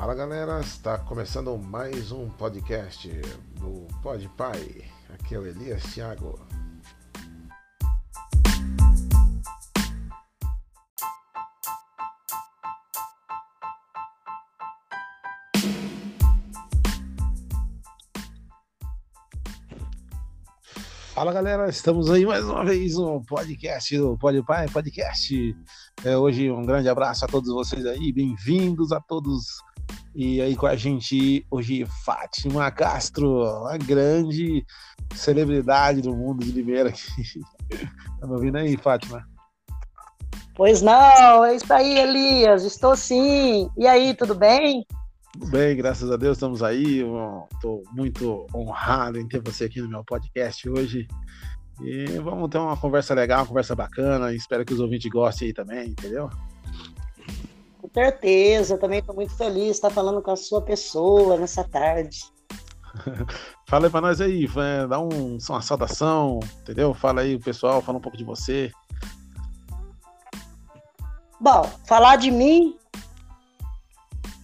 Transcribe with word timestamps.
Fala 0.00 0.14
galera, 0.14 0.60
está 0.60 0.96
começando 0.96 1.58
mais 1.58 2.10
um 2.10 2.30
podcast 2.30 3.06
do 3.60 3.86
Pod 4.02 4.26
Pai. 4.30 4.82
Aqui 5.12 5.34
é 5.34 5.38
o 5.38 5.46
Elias 5.46 5.82
Thiago. 5.92 6.40
Fala 21.12 21.30
galera, 21.34 21.68
estamos 21.68 22.10
aí 22.10 22.24
mais 22.24 22.46
uma 22.46 22.64
vez 22.64 22.94
no 22.94 23.22
podcast 23.26 23.98
do 23.98 24.16
Pode 24.16 24.42
Pai 24.42 24.66
Podcast. 24.66 25.54
É, 26.02 26.16
hoje 26.16 26.50
um 26.50 26.64
grande 26.64 26.88
abraço 26.88 27.26
a 27.26 27.28
todos 27.28 27.52
vocês 27.52 27.84
aí, 27.84 28.10
bem-vindos 28.10 28.92
a 28.92 29.00
todos. 29.00 29.60
E 30.14 30.40
aí 30.40 30.56
com 30.56 30.66
a 30.66 30.74
gente 30.74 31.46
hoje 31.50 31.86
Fátima 32.04 32.70
Castro, 32.70 33.44
a 33.66 33.76
grande 33.76 34.64
celebridade 35.14 36.00
do 36.02 36.14
mundo 36.14 36.44
de 36.44 36.50
Limeira. 36.50 36.92
tá 38.20 38.26
me 38.26 38.32
ouvindo 38.32 38.58
aí, 38.58 38.76
Fátima? 38.76 39.24
Pois 40.56 40.82
não, 40.82 41.44
é 41.44 41.54
isso 41.54 41.72
aí, 41.72 41.98
Elias, 41.98 42.64
estou 42.64 42.96
sim. 42.96 43.70
E 43.78 43.86
aí, 43.86 44.14
tudo 44.14 44.34
bem? 44.34 44.84
Tudo 45.32 45.46
bem, 45.46 45.76
graças 45.76 46.10
a 46.10 46.16
Deus 46.16 46.36
estamos 46.36 46.62
aí. 46.62 47.02
Estou 47.54 47.82
muito 47.92 48.46
honrado 48.54 49.18
em 49.18 49.28
ter 49.28 49.40
você 49.40 49.64
aqui 49.64 49.80
no 49.80 49.88
meu 49.88 50.04
podcast 50.04 50.68
hoje. 50.68 51.06
E 51.82 52.04
vamos 52.18 52.50
ter 52.50 52.58
uma 52.58 52.76
conversa 52.76 53.14
legal, 53.14 53.40
uma 53.40 53.46
conversa 53.46 53.74
bacana. 53.74 54.34
Espero 54.34 54.64
que 54.64 54.74
os 54.74 54.80
ouvintes 54.80 55.10
gostem 55.10 55.48
aí 55.48 55.54
também, 55.54 55.90
entendeu? 55.90 56.28
Com 57.92 58.00
certeza, 58.00 58.78
também 58.78 59.00
estou 59.00 59.14
muito 59.14 59.36
feliz 59.36 59.64
de 59.64 59.70
estar 59.70 59.90
falando 59.90 60.22
com 60.22 60.30
a 60.30 60.36
sua 60.36 60.62
pessoa 60.62 61.36
nessa 61.36 61.64
tarde. 61.64 62.20
fala 63.68 63.86
aí 63.86 63.90
para 63.90 64.00
nós 64.00 64.20
aí, 64.20 64.48
dá 64.88 65.00
um, 65.00 65.38
uma 65.48 65.60
saudação, 65.60 66.38
entendeu? 66.60 66.94
Fala 66.94 67.22
aí 67.22 67.34
o 67.34 67.40
pessoal, 67.40 67.82
fala 67.82 67.98
um 67.98 68.00
pouco 68.00 68.16
de 68.16 68.22
você. 68.22 68.70
Bom, 71.40 71.68
falar 71.84 72.16
de 72.16 72.30
mim 72.30 72.78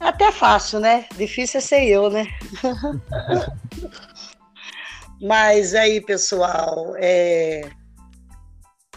é 0.00 0.08
até 0.08 0.32
fácil, 0.32 0.80
né? 0.80 1.06
Difícil 1.16 1.58
é 1.58 1.60
ser 1.60 1.84
eu, 1.84 2.10
né? 2.10 2.26
Mas 5.22 5.74
aí, 5.74 6.00
pessoal, 6.00 6.94
é... 6.96 7.70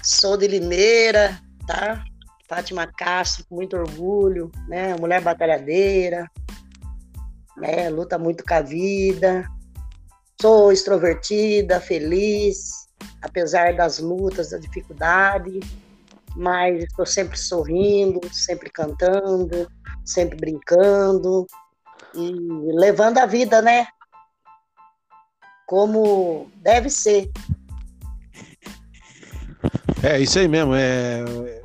sou 0.02 0.36
de 0.36 0.48
Limeira, 0.48 1.40
tá? 1.68 2.04
Fátima 2.50 2.88
Castro, 2.88 3.46
com 3.48 3.56
muito 3.58 3.78
orgulho, 3.78 4.52
né? 4.68 4.96
Mulher 4.96 5.22
batalhadeira, 5.22 6.26
né? 7.56 7.90
Luta 7.90 8.18
muito 8.18 8.44
com 8.44 8.54
a 8.56 8.62
vida. 8.62 9.48
Sou 10.42 10.72
extrovertida, 10.72 11.80
feliz, 11.80 12.88
apesar 13.22 13.76
das 13.76 14.00
lutas, 14.00 14.50
da 14.50 14.58
dificuldade, 14.58 15.60
mas 16.36 16.84
estou 16.84 17.06
sempre 17.06 17.38
sorrindo, 17.38 18.20
sempre 18.34 18.72
cantando, 18.72 19.70
sempre 20.04 20.36
brincando 20.36 21.46
e 22.16 22.32
levando 22.74 23.20
a 23.20 23.28
vida, 23.28 23.62
né? 23.62 23.86
Como 25.68 26.50
deve 26.56 26.90
ser. 26.90 27.30
É 30.02 30.20
isso 30.20 30.40
aí 30.40 30.48
mesmo. 30.48 30.74
É, 30.74 31.59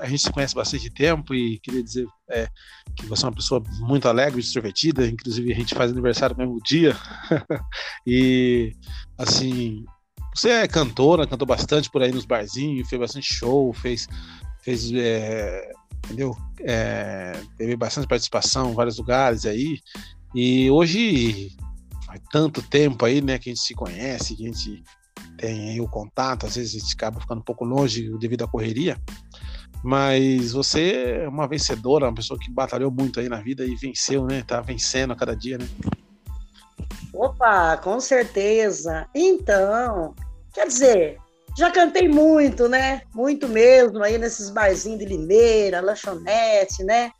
a 0.00 0.06
gente 0.06 0.22
se 0.22 0.32
conhece 0.32 0.54
bastante 0.54 0.90
tempo 0.90 1.34
e 1.34 1.58
queria 1.60 1.82
dizer 1.82 2.06
é, 2.30 2.48
que 2.96 3.06
você 3.06 3.24
é 3.24 3.28
uma 3.28 3.34
pessoa 3.34 3.62
muito 3.80 4.08
alegre, 4.08 4.40
extrovertida. 4.40 5.06
Inclusive 5.06 5.52
a 5.52 5.56
gente 5.56 5.74
faz 5.74 5.90
aniversário 5.90 6.36
no 6.36 6.44
mesmo 6.44 6.60
dia. 6.62 6.96
e 8.06 8.72
assim, 9.18 9.84
você 10.34 10.50
é 10.50 10.68
cantora, 10.68 11.26
cantou 11.26 11.46
bastante 11.46 11.90
por 11.90 12.02
aí 12.02 12.12
nos 12.12 12.24
barzinhos, 12.24 12.88
fez 12.88 13.00
bastante 13.00 13.32
show, 13.32 13.72
fez, 13.72 14.08
fez 14.62 14.90
é, 14.92 15.70
entendeu? 16.04 16.34
É, 16.60 17.40
teve 17.56 17.76
bastante 17.76 18.08
participação 18.08 18.70
em 18.70 18.74
vários 18.74 18.98
lugares 18.98 19.44
aí. 19.44 19.78
E 20.34 20.70
hoje 20.70 21.50
faz 22.06 22.20
tanto 22.30 22.62
tempo 22.62 23.04
aí, 23.04 23.20
né, 23.20 23.38
que 23.38 23.50
a 23.50 23.52
gente 23.52 23.62
se 23.62 23.74
conhece, 23.74 24.36
que 24.36 24.44
a 24.44 24.46
gente 24.46 24.82
tem 25.36 25.70
aí 25.70 25.80
o 25.80 25.88
contato, 25.88 26.46
às 26.46 26.56
vezes 26.56 26.74
a 26.74 26.78
gente 26.78 26.94
acaba 26.94 27.20
ficando 27.20 27.40
um 27.40 27.44
pouco 27.44 27.64
longe 27.64 28.10
devido 28.18 28.44
à 28.44 28.48
correria. 28.48 29.00
Mas 29.82 30.52
você 30.52 31.22
é 31.22 31.28
uma 31.28 31.48
vencedora, 31.48 32.06
uma 32.06 32.14
pessoa 32.14 32.38
que 32.38 32.50
batalhou 32.50 32.90
muito 32.90 33.18
aí 33.18 33.28
na 33.28 33.40
vida 33.40 33.64
e 33.64 33.74
venceu, 33.74 34.26
né? 34.26 34.42
Tá 34.46 34.60
vencendo 34.60 35.12
a 35.12 35.16
cada 35.16 35.34
dia, 35.34 35.56
né? 35.56 35.66
Opa, 37.14 37.76
com 37.78 37.98
certeza. 38.00 39.06
Então, 39.14 40.14
quer 40.52 40.66
dizer, 40.66 41.18
já 41.56 41.70
cantei 41.70 42.08
muito, 42.08 42.68
né? 42.68 43.02
Muito 43.14 43.48
mesmo, 43.48 44.02
aí 44.02 44.18
nesses 44.18 44.50
barzinhos 44.50 44.98
de 44.98 45.06
Limeira, 45.06 45.80
lanchonete, 45.80 46.84
né? 46.84 47.10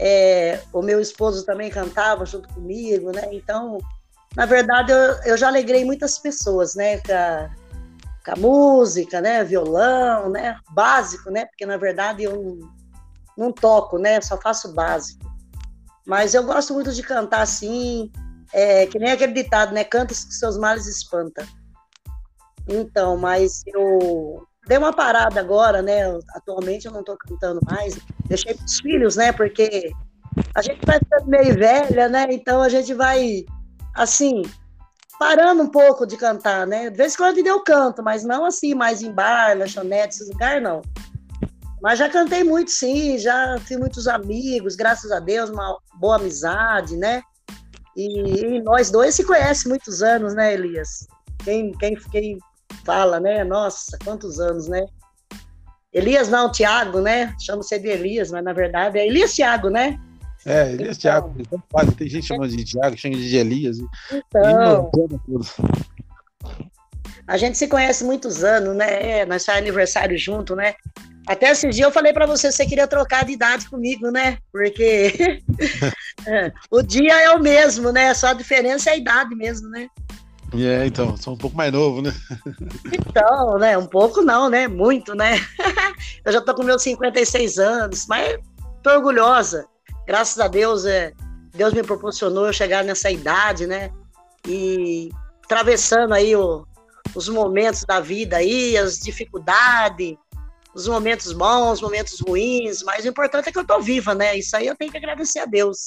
É, 0.00 0.60
o 0.72 0.80
meu 0.80 1.00
esposo 1.00 1.44
também 1.44 1.70
cantava 1.70 2.24
junto 2.24 2.48
comigo, 2.48 3.10
né? 3.12 3.28
Então, 3.32 3.78
na 4.36 4.46
verdade, 4.46 4.92
eu, 4.92 4.98
eu 5.24 5.36
já 5.36 5.48
alegrei 5.48 5.84
muitas 5.84 6.18
pessoas, 6.18 6.74
né? 6.74 6.98
Com 6.98 7.12
a, 7.12 7.50
com 8.28 8.32
a 8.32 8.36
música, 8.36 9.20
né? 9.20 9.42
Violão, 9.42 10.30
né? 10.30 10.58
Básico, 10.70 11.30
né? 11.30 11.46
Porque, 11.46 11.64
na 11.64 11.76
verdade, 11.76 12.24
eu 12.24 12.42
não, 12.42 12.58
não 13.36 13.52
toco, 13.52 13.98
né? 13.98 14.20
Só 14.20 14.36
faço 14.36 14.74
básico. 14.74 15.26
Mas 16.06 16.34
eu 16.34 16.42
gosto 16.42 16.74
muito 16.74 16.92
de 16.92 17.02
cantar 17.02 17.42
assim, 17.42 18.10
é, 18.52 18.86
que 18.86 18.98
nem 18.98 19.12
aquele 19.12 19.32
ditado, 19.32 19.72
né? 19.72 19.84
Canta 19.84 20.14
que 20.14 20.34
seus 20.34 20.58
males 20.58 20.86
espanta. 20.86 21.46
Então, 22.68 23.16
mas 23.16 23.62
eu 23.66 24.46
dei 24.66 24.76
uma 24.76 24.92
parada 24.92 25.40
agora, 25.40 25.80
né? 25.80 26.02
Atualmente 26.34 26.86
eu 26.86 26.92
não 26.92 27.00
estou 27.00 27.16
cantando 27.16 27.60
mais. 27.70 27.98
Deixei 28.26 28.54
para 28.54 28.64
os 28.64 28.80
filhos, 28.80 29.16
né? 29.16 29.32
Porque 29.32 29.90
a 30.54 30.60
gente 30.60 30.84
vai 30.84 30.98
ficando 30.98 31.26
meio 31.26 31.54
velha, 31.54 32.08
né? 32.08 32.26
Então 32.30 32.60
a 32.60 32.68
gente 32.68 32.92
vai, 32.92 33.44
assim, 33.94 34.42
parando 35.18 35.62
um 35.62 35.68
pouco 35.68 36.06
de 36.06 36.16
cantar, 36.16 36.66
né? 36.66 36.90
De 36.90 36.96
vez 36.96 37.14
em 37.14 37.16
quando 37.16 37.38
eu 37.38 37.60
canto, 37.60 38.02
mas 38.02 38.24
não 38.24 38.44
assim, 38.44 38.74
mais 38.74 39.02
em 39.02 39.10
bar, 39.10 39.58
lanchonete, 39.58 40.14
esses 40.14 40.28
lugares, 40.28 40.62
não. 40.62 40.82
Mas 41.82 41.98
já 41.98 42.08
cantei 42.08 42.42
muito, 42.42 42.70
sim, 42.70 43.18
já 43.18 43.58
tive 43.60 43.80
muitos 43.80 44.08
amigos, 44.08 44.76
graças 44.76 45.10
a 45.12 45.20
Deus, 45.20 45.50
uma 45.50 45.78
boa 45.94 46.16
amizade, 46.16 46.96
né? 46.96 47.22
E, 47.96 48.56
e 48.56 48.62
nós 48.62 48.90
dois 48.90 49.14
se 49.14 49.24
conhecem 49.24 49.68
muitos 49.68 50.02
anos, 50.02 50.34
né, 50.34 50.54
Elias? 50.54 51.06
Quem, 51.44 51.72
quem, 51.72 51.96
quem 52.10 52.38
fala, 52.84 53.18
né? 53.18 53.44
Nossa, 53.44 53.98
quantos 54.04 54.40
anos, 54.40 54.68
né? 54.68 54.86
Elias 55.92 56.28
não, 56.28 56.50
Tiago, 56.50 57.00
né? 57.00 57.34
Chama-se 57.40 57.78
de 57.78 57.88
Elias, 57.88 58.30
mas 58.30 58.44
na 58.44 58.52
verdade 58.52 58.98
é 58.98 59.06
Elias 59.06 59.34
Tiago, 59.34 59.68
né? 59.68 59.98
É, 60.46 60.72
Elias 60.72 60.96
então, 60.98 61.32
Tiago. 61.32 61.94
Tem 61.96 62.08
gente 62.08 62.26
chamando 62.26 62.56
de 62.56 62.64
Tiago, 62.64 62.96
chama 62.96 63.16
de 63.16 63.36
Elias. 63.36 63.78
Então, 64.12 64.90
a 67.26 67.36
gente 67.36 67.58
se 67.58 67.68
conhece 67.68 68.04
muitos 68.04 68.42
anos, 68.42 68.74
né? 68.74 69.20
É, 69.20 69.26
nós 69.26 69.44
faz 69.44 69.58
aniversário 69.58 70.16
junto, 70.16 70.56
né? 70.56 70.74
Até 71.26 71.50
esses 71.50 71.76
dias 71.76 71.86
eu 71.86 71.92
falei 71.92 72.10
para 72.10 72.24
você, 72.24 72.50
você 72.50 72.64
queria 72.64 72.86
trocar 72.86 73.26
de 73.26 73.32
idade 73.32 73.68
comigo, 73.68 74.10
né? 74.10 74.38
Porque 74.50 75.42
é, 76.26 76.50
o 76.70 76.82
dia 76.82 77.20
é 77.20 77.30
o 77.32 77.38
mesmo, 77.38 77.92
né? 77.92 78.14
Só 78.14 78.28
a 78.28 78.32
diferença 78.32 78.88
é 78.88 78.94
a 78.94 78.96
idade 78.96 79.34
mesmo, 79.34 79.68
né? 79.68 79.88
É, 80.54 80.86
então, 80.86 81.14
sou 81.18 81.34
um 81.34 81.36
pouco 81.36 81.54
mais 81.54 81.70
novo, 81.70 82.00
né? 82.00 82.14
Então, 82.90 83.58
né? 83.58 83.76
Um 83.76 83.86
pouco 83.86 84.22
não, 84.22 84.48
né? 84.48 84.66
Muito, 84.66 85.14
né? 85.14 85.34
Eu 86.24 86.32
já 86.32 86.40
tô 86.40 86.54
com 86.54 86.62
meus 86.62 86.82
56 86.82 87.58
anos, 87.58 88.06
mas 88.08 88.38
tô 88.82 88.90
orgulhosa. 88.90 89.66
Graças 90.08 90.40
a 90.40 90.48
Deus, 90.48 90.86
é, 90.86 91.12
Deus 91.54 91.74
me 91.74 91.82
proporcionou 91.82 92.46
eu 92.46 92.52
chegar 92.54 92.82
nessa 92.82 93.10
idade, 93.10 93.66
né? 93.66 93.92
E 94.48 95.10
atravessando 95.44 96.14
aí 96.14 96.34
o, 96.34 96.66
os 97.14 97.28
momentos 97.28 97.84
da 97.84 98.00
vida 98.00 98.38
aí, 98.38 98.74
as 98.78 98.98
dificuldades, 98.98 100.16
os 100.74 100.88
momentos 100.88 101.30
bons, 101.34 101.72
os 101.74 101.80
momentos 101.82 102.20
ruins, 102.20 102.82
mas 102.82 103.04
o 103.04 103.08
importante 103.08 103.50
é 103.50 103.52
que 103.52 103.58
eu 103.58 103.66
tô 103.66 103.78
viva, 103.80 104.14
né? 104.14 104.34
Isso 104.34 104.56
aí 104.56 104.66
eu 104.66 104.74
tenho 104.74 104.90
que 104.90 104.96
agradecer 104.96 105.40
a 105.40 105.44
Deus. 105.44 105.78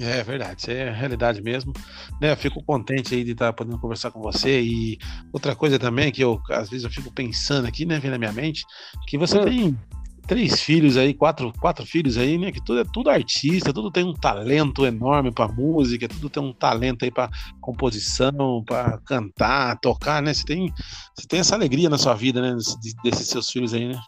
É 0.00 0.22
verdade, 0.24 0.62
isso 0.62 0.70
é 0.70 0.88
a 0.88 0.92
realidade 0.92 1.42
mesmo. 1.42 1.74
Né, 2.18 2.32
eu 2.32 2.36
fico 2.38 2.64
contente 2.64 3.14
aí 3.14 3.22
de 3.22 3.32
estar 3.32 3.52
podendo 3.52 3.78
conversar 3.78 4.12
com 4.12 4.22
você. 4.22 4.62
E 4.62 4.98
outra 5.30 5.54
coisa 5.54 5.78
também 5.78 6.10
que 6.10 6.22
eu, 6.22 6.40
às 6.50 6.70
vezes, 6.70 6.84
eu 6.84 6.90
fico 6.90 7.12
pensando 7.12 7.68
aqui, 7.68 7.84
né, 7.84 7.98
vem 7.98 8.10
na 8.10 8.18
minha 8.18 8.32
mente, 8.32 8.64
que 9.06 9.18
você 9.18 9.38
hum. 9.38 9.44
tem 9.44 9.78
três 10.26 10.60
filhos 10.60 10.96
aí, 10.96 11.14
quatro, 11.14 11.52
quatro 11.60 11.86
filhos 11.86 12.16
aí, 12.16 12.38
né? 12.38 12.50
Que 12.50 12.62
tudo 12.64 12.80
é 12.80 12.84
tudo 12.92 13.10
artista, 13.10 13.72
tudo 13.72 13.90
tem 13.90 14.04
um 14.04 14.14
talento 14.14 14.84
enorme 14.84 15.30
para 15.30 15.48
música, 15.48 16.08
tudo 16.08 16.28
tem 16.28 16.42
um 16.42 16.52
talento 16.52 17.04
aí 17.04 17.10
para 17.10 17.30
composição, 17.60 18.62
para 18.64 18.98
cantar, 19.06 19.78
tocar, 19.80 20.22
né? 20.22 20.32
Você 20.32 20.44
tem, 20.44 20.72
você 21.14 21.26
tem 21.28 21.40
essa 21.40 21.54
alegria 21.54 21.88
na 21.88 21.98
sua 21.98 22.14
vida, 22.14 22.40
né? 22.40 22.56
Desses 23.02 23.28
seus 23.28 23.50
filhos 23.50 23.74
aí, 23.74 23.88
né? 23.88 24.00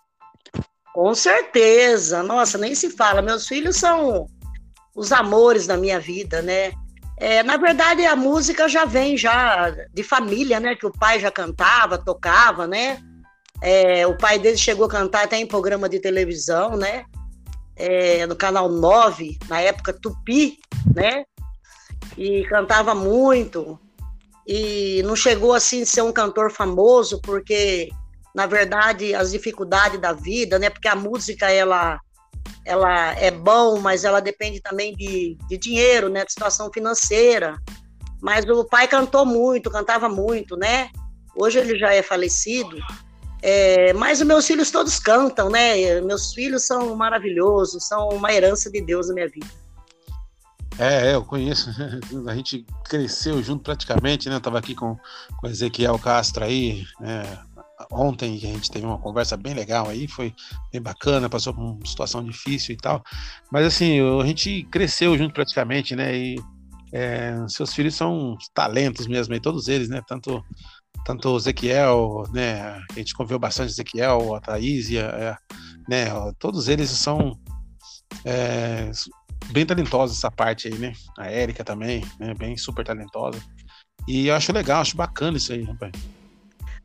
Com 0.93 1.15
certeza, 1.15 2.23
nossa, 2.23 2.57
nem 2.57 2.75
se 2.75 2.91
fala. 2.91 3.21
Meus 3.21 3.47
filhos 3.47 3.77
são 3.77 4.27
os 4.95 5.13
amores 5.13 5.67
da 5.67 5.77
minha 5.77 6.01
vida, 6.01 6.41
né? 6.41 6.73
É, 7.19 7.43
na 7.43 7.57
verdade, 7.57 8.05
a 8.05 8.15
música 8.15 8.69
já 8.69 8.85
vem 8.85 9.17
já 9.17 9.71
de 9.93 10.03
família, 10.03 10.61
né? 10.61 10.75
Que 10.75 10.87
o 10.87 10.93
pai 10.93 11.21
já 11.21 11.31
cantava, 11.31 11.99
tocava, 11.99 12.67
né? 12.67 12.99
É, 13.63 14.07
o 14.07 14.17
pai 14.17 14.39
dele 14.39 14.57
chegou 14.57 14.87
a 14.87 14.91
cantar 14.91 15.25
até 15.25 15.37
em 15.37 15.47
programa 15.47 15.89
de 15.89 15.99
televisão, 16.01 16.77
né? 16.77 17.05
É, 17.75 18.27
no 18.27 18.37
canal 18.37 18.69
9, 18.69 19.39
na 19.49 19.61
época 19.61 19.93
Tupi, 19.93 20.59
né? 20.95 21.25
E 22.17 22.45
cantava 22.45 22.95
muito. 22.95 23.79
E 24.47 25.03
não 25.05 25.17
chegou 25.17 25.53
assim 25.53 25.83
a 25.83 25.87
ser 25.87 26.03
um 26.03 26.13
cantor 26.13 26.51
famoso, 26.51 27.21
porque, 27.21 27.89
na 28.35 28.47
verdade, 28.47 29.15
as 29.15 29.33
dificuldades 29.33 30.01
da 30.01 30.13
vida, 30.13 30.59
né? 30.59 30.71
Porque 30.71 30.89
a 30.89 30.95
música, 30.95 31.51
ela 31.51 31.99
ela 32.65 33.13
é 33.13 33.31
bom, 33.31 33.79
mas 33.79 34.05
ela 34.05 34.21
depende 34.21 34.61
também 34.61 34.95
de, 34.95 35.39
de 35.49 35.57
dinheiro, 35.57 36.09
né, 36.09 36.25
de 36.25 36.33
situação 36.33 36.71
financeira. 36.73 37.57
Mas 38.21 38.45
o 38.45 38.65
pai 38.65 38.89
cantou 38.89 39.25
muito, 39.25 39.71
cantava 39.71 40.09
muito, 40.09 40.57
né? 40.57 40.91
Hoje 41.37 41.59
ele 41.59 41.79
já 41.79 41.95
é 41.95 42.03
falecido, 42.03 42.77
é, 43.43 43.93
mas 43.93 44.21
os 44.21 44.27
meus 44.27 44.47
filhos 44.47 44.71
todos 44.71 44.99
cantam, 44.99 45.51
né? 45.51 46.01
Meus 46.01 46.33
filhos 46.33 46.65
são 46.65 46.95
maravilhosos, 46.97 47.87
são 47.87 48.09
uma 48.09 48.33
herança 48.33 48.71
de 48.71 48.81
Deus 48.81 49.09
na 49.09 49.15
minha 49.15 49.29
vida. 49.29 49.47
É, 50.79 51.11
é 51.11 51.15
eu 51.15 51.25
conheço. 51.25 51.71
A 52.27 52.35
gente 52.35 52.67
cresceu 52.85 53.43
junto 53.43 53.63
praticamente, 53.63 54.29
né? 54.29 54.37
Eu 54.37 54.41
tava 54.41 54.59
aqui 54.59 54.75
com, 54.75 54.97
com 55.39 55.47
Ezequiel 55.47 55.99
Castro 55.99 56.45
aí, 56.45 56.85
é, 57.03 57.39
ontem 57.91 58.37
a 58.37 58.39
gente 58.39 58.71
teve 58.71 58.87
uma 58.87 58.99
conversa 58.99 59.37
bem 59.37 59.55
legal 59.55 59.89
aí, 59.89 60.09
foi 60.09 60.35
bem 60.73 60.81
bacana, 60.81 61.29
passou 61.29 61.53
por 61.53 61.63
uma 61.63 61.87
situação 61.87 62.25
difícil 62.25 62.75
e 62.75 62.79
tal. 62.79 63.03
Mas 63.51 63.67
assim, 63.67 64.01
a 64.21 64.27
gente 64.27 64.65
cresceu 64.71 65.17
junto 65.17 65.35
praticamente, 65.35 65.95
né? 65.95 66.17
E 66.17 66.37
é, 66.93 67.35
seus 67.49 67.75
filhos 67.75 67.95
são 67.95 68.37
talentos 68.55 69.07
mesmo, 69.07 69.35
e 69.35 69.41
todos 69.41 69.69
eles, 69.69 69.89
né? 69.89 70.01
Tanto 70.07 70.43
tanto 71.07 71.31
o 71.31 71.37
Ezequiel, 71.37 72.25
né? 72.33 72.61
A 72.91 72.95
gente 72.95 73.15
conviveu 73.15 73.39
bastante 73.39 73.71
Ezequiel, 73.71 74.35
a 74.35 74.41
Thaís, 74.41 74.89
a, 74.97 75.39
né? 75.89 76.07
Todos 76.37 76.67
eles 76.67 76.91
são 76.91 77.39
é, 78.25 78.91
bem 79.53 79.65
talentosos 79.65 80.19
essa 80.19 80.33
parte 80.33 80.67
aí, 80.67 80.75
né? 80.75 80.93
A 81.17 81.31
Érica 81.31 81.63
também, 81.63 82.05
né? 82.19 82.35
Bem 82.35 82.57
super 82.57 82.85
talentosa. 82.85 83.41
E 84.09 84.27
eu 84.27 84.35
acho 84.35 84.53
legal, 84.53 84.81
acho 84.81 84.97
bacana 84.97 85.37
isso 85.37 85.53
aí, 85.53 85.63
rapaz. 85.63 85.93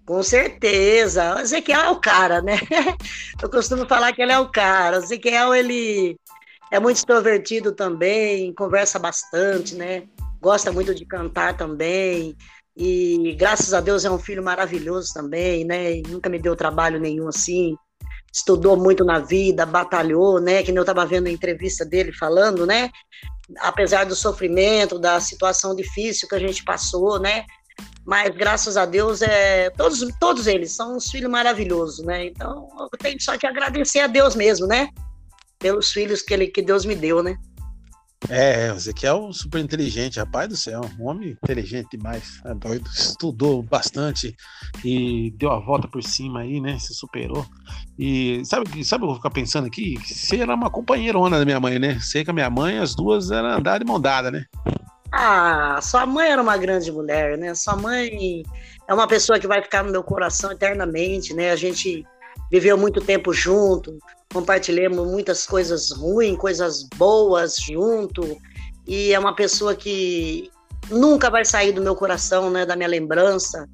Com 0.06 0.21
certeza. 0.21 1.35
O 1.35 1.39
Ezequiel 1.39 1.81
é 1.81 1.89
o 1.89 2.00
cara, 2.00 2.44
né? 2.44 2.57
Eu 3.41 3.50
costumo 3.50 3.88
falar 3.88 4.13
que 4.13 4.21
ele 4.21 4.31
é 4.31 4.39
o 4.39 4.50
cara. 4.50 5.00
O 5.00 5.03
Ezequiel, 5.03 5.56
ele 5.56 6.15
é 6.71 6.79
muito 6.79 6.97
extrovertido 6.97 7.71
também, 7.71 8.53
conversa 8.53 9.00
bastante, 9.00 9.74
né? 9.74 10.03
Gosta 10.39 10.71
muito 10.71 10.94
de 10.94 11.06
cantar 11.06 11.57
também. 11.57 12.35
E 12.75 13.35
graças 13.38 13.73
a 13.73 13.81
Deus 13.81 14.06
é 14.06 14.12
um 14.12 14.19
filho 14.19 14.44
maravilhoso 14.44 15.13
também, 15.13 15.65
né? 15.65 16.01
Nunca 16.07 16.29
me 16.29 16.39
deu 16.39 16.56
trabalho 16.56 17.00
nenhum 17.00 17.27
assim. 17.27 17.75
Estudou 18.33 18.77
muito 18.77 19.03
na 19.03 19.19
vida, 19.19 19.65
batalhou, 19.65 20.39
né? 20.39 20.63
Que 20.63 20.71
eu 20.71 20.81
estava 20.81 21.06
vendo 21.06 21.27
a 21.27 21.31
entrevista 21.31 21.85
dele 21.85 22.13
falando, 22.13 22.65
né? 22.65 22.89
Apesar 23.59 24.06
do 24.06 24.15
sofrimento, 24.15 24.97
da 24.97 25.19
situação 25.19 25.75
difícil 25.75 26.27
que 26.27 26.35
a 26.35 26.39
gente 26.39 26.63
passou, 26.63 27.19
né? 27.19 27.45
mas 28.06 28.35
graças 28.35 28.77
a 28.77 28.85
Deus 28.85 29.21
é 29.21 29.69
todos 29.71 30.06
todos 30.19 30.47
eles 30.47 30.71
são 30.71 30.95
uns 30.95 31.09
filhos 31.09 31.29
maravilhosos, 31.29 32.03
né? 32.06 32.25
Então 32.25 32.67
eu 32.79 32.97
tenho 32.97 33.21
só 33.21 33.38
que 33.38 33.45
agradecer 33.45 34.00
a 34.00 34.07
Deus 34.07 34.35
mesmo, 34.35 34.67
né? 34.67 34.89
Pelos 35.59 35.91
filhos 35.91 36.21
que 36.21 36.33
ele 36.33 36.47
que 36.47 36.62
Deus 36.62 36.85
me 36.85 36.95
deu, 36.95 37.21
né? 37.21 37.35
É, 38.29 38.71
o 38.71 38.75
Ezequiel 38.75 39.33
super 39.33 39.59
inteligente, 39.59 40.19
rapaz 40.19 40.47
do 40.47 40.56
céu, 40.56 40.81
um 41.00 41.07
homem 41.07 41.31
inteligente 41.31 41.97
demais, 41.97 42.39
é 42.45 42.53
doido, 42.53 42.88
estudou 42.89 43.63
bastante 43.63 44.35
e 44.85 45.31
deu 45.38 45.51
a 45.51 45.59
volta 45.59 45.88
por 45.88 46.03
cima 46.03 46.41
aí, 46.41 46.62
né? 46.62 46.77
Se 46.77 46.94
superou. 46.94 47.45
E 47.97 48.44
sabe, 48.45 48.83
sabe 48.85 49.03
o 49.03 49.06
que 49.06 49.06
eu 49.06 49.07
vou 49.07 49.15
ficar 49.15 49.31
pensando 49.31 49.68
aqui? 49.68 49.95
Você 50.06 50.38
era 50.38 50.53
uma 50.53 50.69
companheirona 50.69 51.39
da 51.39 51.45
minha 51.45 51.59
mãe, 51.59 51.79
né? 51.79 52.00
Sei 52.00 52.23
que 52.23 52.29
a 52.29 52.33
minha 52.33 52.50
mãe, 52.50 52.77
as 52.77 52.95
duas 52.95 53.31
eram 53.31 53.50
andar 53.50 53.79
de 53.79 53.85
mão 53.85 54.00
dada, 54.00 54.29
né? 54.29 54.45
Ah, 55.12 55.79
sua 55.81 56.06
mãe 56.06 56.29
era 56.29 56.41
uma 56.41 56.57
grande 56.57 56.91
mulher, 56.91 57.38
né? 57.38 57.53
Sua 57.53 57.75
mãe 57.75 58.44
é 58.88 58.94
uma 58.94 59.07
pessoa 59.07 59.39
que 59.39 59.47
vai 59.47 59.62
ficar 59.62 59.83
no 59.83 59.91
meu 59.91 60.03
coração 60.03 60.51
eternamente, 60.51 61.33
né? 61.33 61.51
A 61.51 61.56
gente 61.56 62.06
viveu 62.51 62.77
muito 62.77 63.00
tempo 63.00 63.33
junto, 63.33 63.98
compartilhamos 64.33 65.09
muitas 65.09 65.48
coisas 65.48 65.89
ruins, 65.92 66.38
coisas 66.38 66.83
boas 66.98 67.56
junto, 67.56 68.38
e 68.86 69.13
é 69.13 69.19
uma 69.19 69.33
pessoa 69.33 69.74
que 69.74 70.51
nunca 70.89 71.30
vai 71.30 71.45
sair 71.45 71.71
do 71.71 71.81
meu 71.81 71.95
coração, 71.95 72.50
né? 72.50 72.65
Da 72.65 72.75
minha 72.75 72.89
lembrança. 72.89 73.69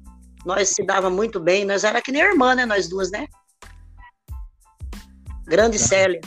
Nós 0.46 0.68
se 0.68 0.84
dava 0.86 1.10
muito 1.10 1.40
bem, 1.40 1.64
nós 1.64 1.82
era 1.82 2.00
que 2.00 2.12
nem 2.12 2.22
irmã, 2.22 2.54
né? 2.54 2.64
Nós 2.64 2.88
duas, 2.88 3.10
né? 3.10 3.26
Grande 5.44 5.78
Célia. 5.78 6.20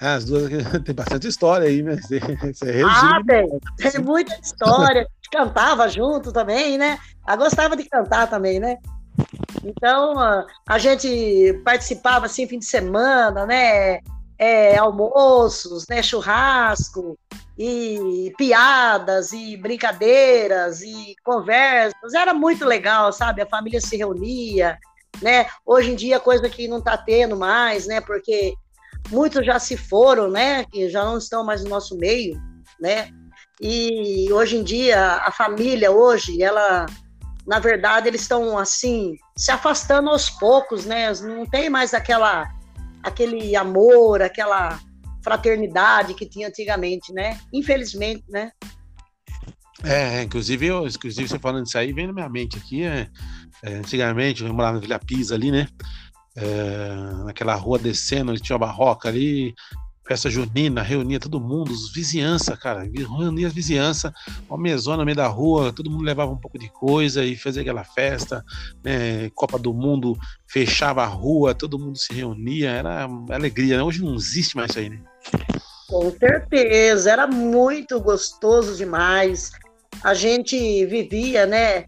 Ah, 0.00 0.14
as 0.14 0.24
duas 0.24 0.48
tem 0.84 0.94
bastante 0.94 1.28
história 1.28 1.68
aí, 1.68 1.82
né? 1.82 1.96
Você, 1.96 2.20
você 2.20 2.82
ah, 2.86 3.20
tem. 3.26 3.46
Tem 3.76 4.00
muita 4.00 4.34
história. 4.40 5.06
Cantava 5.30 5.88
junto 5.88 6.32
também, 6.32 6.78
né? 6.78 6.98
Eu 7.28 7.36
gostava 7.36 7.76
de 7.76 7.84
cantar 7.84 8.28
também, 8.28 8.58
né? 8.58 8.78
Então, 9.64 10.14
a 10.68 10.78
gente 10.78 11.60
participava 11.64 12.26
assim, 12.26 12.46
fim 12.46 12.58
de 12.58 12.64
semana, 12.64 13.46
né? 13.46 14.00
É, 14.38 14.78
almoços, 14.78 15.86
né? 15.88 16.02
Churrasco, 16.02 17.18
e 17.58 18.32
piadas, 18.38 19.32
e 19.32 19.56
brincadeiras, 19.56 20.80
e 20.80 21.14
conversas. 21.22 22.14
Era 22.14 22.32
muito 22.32 22.64
legal, 22.64 23.12
sabe? 23.12 23.42
A 23.42 23.46
família 23.46 23.80
se 23.80 23.96
reunia, 23.98 24.78
né? 25.20 25.46
Hoje 25.66 25.92
em 25.92 25.94
dia, 25.94 26.18
coisa 26.18 26.48
que 26.48 26.66
não 26.66 26.78
está 26.78 26.96
tendo 26.96 27.36
mais, 27.36 27.86
né? 27.86 28.00
Porque 28.00 28.54
muitos 29.10 29.44
já 29.44 29.58
se 29.58 29.76
foram, 29.76 30.30
né? 30.30 30.64
Que 30.64 30.88
já 30.88 31.04
não 31.04 31.18
estão 31.18 31.44
mais 31.44 31.62
no 31.62 31.68
nosso 31.68 31.98
meio, 31.98 32.40
né? 32.80 33.10
E 33.60 34.32
hoje 34.32 34.56
em 34.56 34.62
dia 34.62 35.16
a 35.16 35.30
família 35.30 35.90
hoje, 35.90 36.42
ela, 36.42 36.86
na 37.46 37.58
verdade, 37.58 38.08
eles 38.08 38.22
estão 38.22 38.58
assim 38.58 39.16
se 39.36 39.50
afastando 39.50 40.10
aos 40.10 40.30
poucos, 40.30 40.84
né? 40.84 41.12
Não 41.22 41.46
tem 41.46 41.70
mais 41.70 41.94
aquela, 41.94 42.48
aquele 43.02 43.56
amor, 43.56 44.22
aquela 44.22 44.78
fraternidade 45.22 46.14
que 46.14 46.26
tinha 46.26 46.48
antigamente, 46.48 47.12
né? 47.12 47.38
Infelizmente, 47.52 48.24
né? 48.28 48.52
É, 49.82 50.22
inclusive, 50.22 50.66
eu, 50.66 50.86
inclusive 50.86 51.28
você 51.28 51.38
falando 51.38 51.66
isso 51.66 51.78
aí, 51.78 51.92
vem 51.92 52.06
na 52.06 52.12
minha 52.12 52.28
mente 52.28 52.58
aqui, 52.58 52.84
é, 52.84 53.08
é, 53.62 53.74
antigamente, 53.74 54.44
eu 54.44 54.52
morava 54.52 54.74
na 54.74 54.80
Vila 54.80 54.98
Pisa 54.98 55.34
ali, 55.34 55.50
né? 55.50 55.66
é, 56.36 57.24
naquela 57.24 57.54
rua 57.54 57.78
descendo, 57.78 58.34
tinha 58.38 58.56
uma 58.56 58.66
barroca 58.66 59.08
ali, 59.08 59.54
festa 60.10 60.28
junina, 60.28 60.82
reunia 60.82 61.20
todo 61.20 61.40
mundo, 61.40 61.70
os 61.70 61.92
vizinhança, 61.92 62.56
cara, 62.56 62.82
reunia 62.82 63.46
as 63.46 63.52
vizinhança, 63.52 64.12
uma 64.48 64.58
mesona 64.58 64.96
no 64.96 65.04
meio 65.04 65.16
da 65.16 65.28
rua, 65.28 65.72
todo 65.72 65.88
mundo 65.88 66.02
levava 66.02 66.32
um 66.32 66.36
pouco 66.36 66.58
de 66.58 66.68
coisa 66.68 67.24
e 67.24 67.36
fazia 67.36 67.62
aquela 67.62 67.84
festa, 67.84 68.44
né, 68.82 69.30
Copa 69.36 69.56
do 69.56 69.72
Mundo, 69.72 70.18
fechava 70.48 71.04
a 71.04 71.06
rua, 71.06 71.54
todo 71.54 71.78
mundo 71.78 71.96
se 71.96 72.12
reunia, 72.12 72.70
era 72.70 73.08
alegria, 73.30 73.76
né? 73.76 73.84
hoje 73.84 74.02
não 74.02 74.16
existe 74.16 74.56
mais 74.56 74.70
isso 74.70 74.80
aí, 74.80 74.90
né? 74.90 74.98
Com 75.88 76.10
certeza, 76.10 77.12
era 77.12 77.28
muito 77.28 78.00
gostoso 78.00 78.76
demais, 78.76 79.52
a 80.02 80.12
gente 80.12 80.86
vivia, 80.86 81.46
né, 81.46 81.84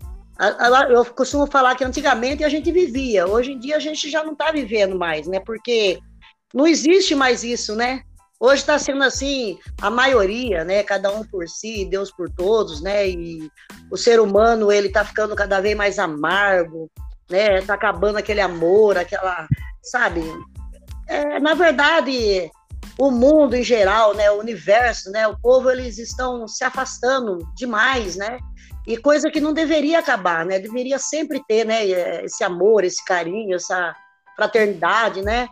eu 0.91 1.05
costumo 1.07 1.49
falar 1.49 1.75
que 1.75 1.83
antigamente 1.83 2.45
a 2.45 2.49
gente 2.49 2.71
vivia, 2.71 3.27
hoje 3.27 3.51
em 3.51 3.59
dia 3.59 3.77
a 3.77 3.81
gente 3.81 4.09
já 4.09 4.23
não 4.23 4.33
está 4.33 4.53
vivendo 4.53 4.97
mais, 4.97 5.27
né? 5.27 5.41
Porque 5.41 5.99
não 6.55 6.67
existe 6.67 7.15
mais 7.15 7.43
isso, 7.43 7.75
né? 7.75 8.03
Hoje 8.45 8.63
está 8.63 8.77
sendo 8.77 9.05
assim, 9.05 9.57
a 9.81 9.89
maioria, 9.89 10.65
né? 10.65 10.83
Cada 10.83 11.13
um 11.13 11.25
por 11.25 11.49
si, 11.49 11.85
Deus 11.85 12.11
por 12.11 12.29
todos, 12.29 12.83
né? 12.83 13.09
E 13.09 13.49
o 13.89 13.97
ser 13.97 14.19
humano, 14.19 14.73
ele 14.73 14.89
está 14.89 15.05
ficando 15.05 15.37
cada 15.37 15.61
vez 15.61 15.77
mais 15.77 15.97
amargo, 15.97 16.91
né? 17.31 17.61
Está 17.61 17.75
acabando 17.75 18.17
aquele 18.17 18.41
amor, 18.41 18.99
aquela, 18.99 19.47
sabe? 19.81 20.23
É, 21.07 21.39
na 21.39 21.55
verdade, 21.55 22.51
o 22.99 23.13
mundo 23.13 23.55
em 23.55 23.63
geral, 23.63 24.13
né? 24.13 24.29
O 24.33 24.41
universo, 24.41 25.09
né? 25.13 25.29
O 25.29 25.39
povo, 25.39 25.71
eles 25.71 25.99
estão 25.99 26.49
se 26.49 26.65
afastando 26.65 27.39
demais, 27.55 28.17
né? 28.17 28.41
e 28.85 28.97
coisa 28.97 29.31
que 29.31 29.41
não 29.41 29.53
deveria 29.53 30.01
acabar, 30.01 30.45
né? 30.45 30.59
Deveria 30.59 30.99
sempre 30.99 31.41
ter, 31.47 31.65
né? 31.65 31.87
Esse 32.25 32.43
amor, 32.43 32.83
esse 32.83 33.05
carinho, 33.05 33.55
essa 33.55 33.95
fraternidade, 34.35 35.23
né? 35.23 35.49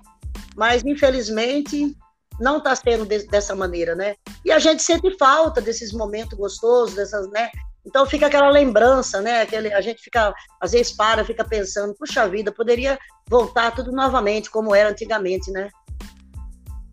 Mas 0.56 0.82
infelizmente 0.84 1.96
não 2.40 2.58
está 2.58 2.74
sendo 2.74 3.04
de, 3.04 3.26
dessa 3.26 3.54
maneira, 3.54 3.94
né? 3.94 4.14
E 4.44 4.50
a 4.50 4.58
gente 4.58 4.82
sente 4.82 5.16
falta 5.18 5.60
desses 5.60 5.92
momentos 5.92 6.36
gostosos, 6.36 6.94
dessas, 6.94 7.30
né? 7.30 7.50
Então 7.86 8.04
fica 8.06 8.26
aquela 8.26 8.50
lembrança, 8.50 9.20
né? 9.20 9.42
Aquele, 9.42 9.72
a 9.72 9.80
gente 9.80 10.02
fica, 10.02 10.34
às 10.60 10.72
vezes 10.72 10.92
para, 10.92 11.24
fica 11.24 11.44
pensando, 11.44 11.94
puxa 11.94 12.28
vida, 12.28 12.52
poderia 12.52 12.98
voltar 13.28 13.70
tudo 13.72 13.92
novamente 13.92 14.50
como 14.50 14.74
era 14.74 14.90
antigamente, 14.90 15.50
né? 15.50 15.68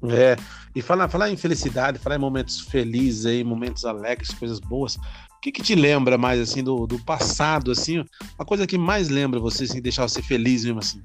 É, 0.10 0.36
E 0.76 0.82
falar, 0.82 1.10
falar 1.10 1.30
em 1.30 1.38
felicidade, 1.38 1.98
falar 1.98 2.18
em 2.18 2.20
momentos 2.20 2.62
felizes 2.62 3.26
aí, 3.26 3.44
momentos 3.44 3.84
alegres, 3.84 4.30
coisas 4.30 4.60
boas. 4.60 4.96
O 4.96 5.40
que, 5.42 5.52
que 5.52 5.64
te 5.64 5.76
lembra 5.76 6.18
mais 6.18 6.40
assim 6.40 6.64
do, 6.64 6.86
do 6.86 7.04
passado, 7.04 7.72
assim? 7.72 8.06
A 8.38 8.46
coisa 8.46 8.68
que 8.68 8.78
mais 8.78 9.10
lembra 9.10 9.40
você, 9.40 9.64
assim, 9.64 9.82
deixar 9.82 10.08
você 10.08 10.22
feliz 10.22 10.64
mesmo 10.66 10.80
assim? 10.80 11.02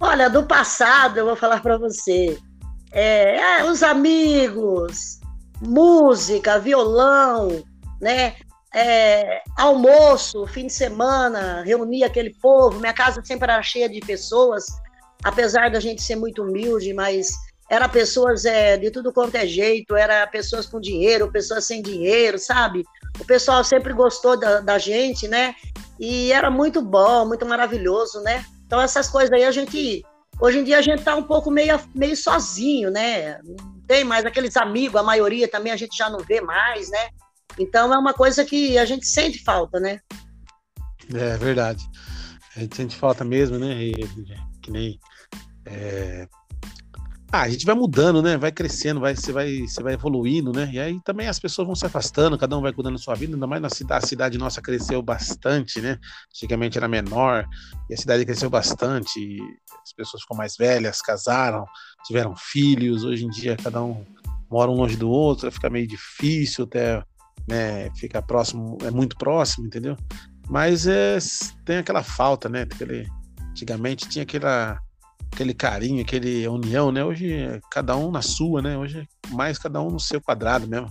Olha, 0.00 0.28
do 0.28 0.44
passado, 0.44 1.18
eu 1.18 1.26
vou 1.26 1.36
falar 1.36 1.62
para 1.62 1.78
você. 1.78 2.38
É, 2.92 3.36
é, 3.36 3.64
os 3.64 3.82
amigos, 3.82 5.18
música, 5.60 6.58
violão, 6.58 7.64
né? 8.00 8.36
É, 8.74 9.42
almoço, 9.56 10.46
fim 10.46 10.66
de 10.66 10.72
semana, 10.72 11.62
reunia 11.62 12.06
aquele 12.06 12.34
povo. 12.34 12.80
Minha 12.80 12.92
casa 12.92 13.22
sempre 13.24 13.50
era 13.50 13.62
cheia 13.62 13.88
de 13.88 14.00
pessoas, 14.00 14.66
apesar 15.24 15.70
da 15.70 15.80
gente 15.80 16.02
ser 16.02 16.16
muito 16.16 16.42
humilde, 16.42 16.92
mas 16.92 17.30
era 17.70 17.88
pessoas 17.88 18.44
é, 18.44 18.76
de 18.76 18.90
tudo 18.90 19.12
quanto 19.12 19.34
é 19.36 19.46
jeito, 19.46 19.96
era 19.96 20.26
pessoas 20.26 20.66
com 20.66 20.78
dinheiro, 20.78 21.32
pessoas 21.32 21.64
sem 21.64 21.80
dinheiro, 21.80 22.38
sabe? 22.38 22.84
O 23.18 23.24
pessoal 23.24 23.64
sempre 23.64 23.94
gostou 23.94 24.38
da, 24.38 24.60
da 24.60 24.78
gente, 24.78 25.26
né? 25.28 25.54
E 25.98 26.32
era 26.32 26.50
muito 26.50 26.82
bom, 26.82 27.26
muito 27.26 27.46
maravilhoso, 27.46 28.20
né? 28.20 28.44
Então 28.66 28.80
essas 28.80 29.08
coisas 29.08 29.32
aí 29.32 29.44
a 29.44 29.50
gente 29.50 30.02
Hoje 30.40 30.58
em 30.58 30.64
dia 30.64 30.78
a 30.78 30.82
gente 30.82 30.98
está 30.98 31.14
um 31.14 31.22
pouco 31.22 31.50
meio, 31.50 31.78
meio 31.94 32.16
sozinho, 32.16 32.90
né? 32.90 33.40
Não 33.42 33.80
tem 33.86 34.04
mais 34.04 34.24
aqueles 34.24 34.56
amigos, 34.56 35.00
a 35.00 35.02
maioria 35.02 35.46
também 35.46 35.72
a 35.72 35.76
gente 35.76 35.96
já 35.96 36.10
não 36.10 36.20
vê 36.20 36.40
mais, 36.40 36.90
né? 36.90 37.08
Então 37.58 37.92
é 37.92 37.98
uma 37.98 38.14
coisa 38.14 38.44
que 38.44 38.78
a 38.78 38.84
gente 38.84 39.06
sente 39.06 39.42
falta, 39.42 39.78
né? 39.78 40.00
É 41.14 41.36
verdade. 41.36 41.84
A 42.56 42.60
gente 42.60 42.76
sente 42.76 42.96
falta 42.96 43.24
mesmo, 43.24 43.58
né? 43.58 43.82
E, 43.82 43.92
que 44.62 44.70
nem. 44.70 44.98
É... 45.66 46.26
Ah, 47.34 47.44
a 47.44 47.48
gente 47.48 47.64
vai 47.64 47.74
mudando, 47.74 48.20
né? 48.20 48.36
Vai 48.36 48.52
crescendo, 48.52 49.00
vai, 49.00 49.16
você, 49.16 49.32
vai, 49.32 49.60
você 49.60 49.82
vai 49.82 49.94
evoluindo, 49.94 50.52
né? 50.52 50.68
E 50.70 50.78
aí 50.78 51.00
também 51.02 51.28
as 51.28 51.40
pessoas 51.40 51.66
vão 51.66 51.74
se 51.74 51.86
afastando, 51.86 52.36
cada 52.36 52.58
um 52.58 52.60
vai 52.60 52.74
cuidando 52.74 52.96
da 52.96 53.02
sua 53.02 53.14
vida, 53.14 53.32
ainda 53.32 53.46
mais 53.46 53.62
na 53.62 53.70
cidade. 53.70 54.04
A 54.04 54.06
cidade 54.06 54.36
nossa 54.36 54.60
cresceu 54.60 55.00
bastante, 55.00 55.80
né? 55.80 55.98
Antigamente 56.28 56.76
era 56.76 56.86
menor, 56.86 57.48
e 57.88 57.94
a 57.94 57.96
cidade 57.96 58.26
cresceu 58.26 58.50
bastante. 58.50 59.38
as 59.82 59.94
pessoas 59.94 60.22
ficam 60.22 60.36
mais 60.36 60.56
velhas, 60.58 61.00
casaram, 61.00 61.64
tiveram 62.04 62.36
filhos. 62.36 63.02
Hoje 63.02 63.24
em 63.24 63.30
dia, 63.30 63.56
cada 63.56 63.82
um 63.82 64.04
mora 64.50 64.70
um 64.70 64.74
longe 64.74 64.98
do 64.98 65.08
outro, 65.08 65.50
fica 65.50 65.70
meio 65.70 65.88
difícil 65.88 66.64
até 66.64 67.02
né, 67.48 67.90
ficar 67.96 68.20
próximo, 68.20 68.76
é 68.82 68.90
muito 68.90 69.16
próximo, 69.16 69.66
entendeu? 69.66 69.96
Mas 70.50 70.86
é, 70.86 71.16
tem 71.64 71.78
aquela 71.78 72.02
falta, 72.02 72.50
né? 72.50 72.62
Aquele, 72.62 73.08
antigamente 73.50 74.06
tinha 74.06 74.22
aquela 74.22 74.78
aquele 75.32 75.54
carinho, 75.54 76.02
aquele 76.02 76.46
união, 76.46 76.92
né? 76.92 77.02
Hoje 77.02 77.32
é 77.32 77.60
cada 77.70 77.96
um 77.96 78.10
na 78.10 78.20
sua, 78.20 78.60
né? 78.60 78.76
Hoje 78.76 79.08
é 79.26 79.34
mais 79.34 79.58
cada 79.58 79.80
um 79.80 79.90
no 79.90 79.98
seu 79.98 80.20
quadrado 80.20 80.68
mesmo. 80.68 80.88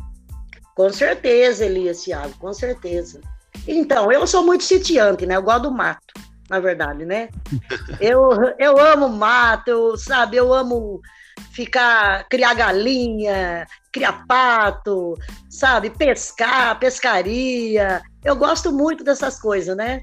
Com 0.75 0.91
certeza, 0.91 1.65
Elias 1.65 2.03
Thiago, 2.03 2.33
com 2.39 2.51
certeza. 2.51 3.21
Então, 3.67 4.11
eu 4.11 4.25
sou 4.25 4.43
muito 4.43 4.63
sitiante, 4.63 5.25
né? 5.25 5.35
Eu 5.35 5.43
gosto 5.43 5.63
do 5.63 5.71
mato, 5.71 6.13
na 6.49 6.59
verdade, 6.59 7.05
né? 7.05 7.29
eu, 8.01 8.31
eu 8.57 8.79
amo 8.79 9.07
mato, 9.09 9.69
eu, 9.69 9.97
sabe? 9.97 10.37
Eu 10.37 10.51
amo 10.53 10.99
ficar, 11.53 12.27
criar 12.27 12.55
galinha, 12.55 13.67
criar 13.91 14.25
pato, 14.25 15.15
sabe? 15.49 15.91
Pescar, 15.91 16.79
pescaria. 16.79 18.01
Eu 18.23 18.35
gosto 18.35 18.71
muito 18.71 19.03
dessas 19.03 19.39
coisas, 19.39 19.77
né? 19.77 20.01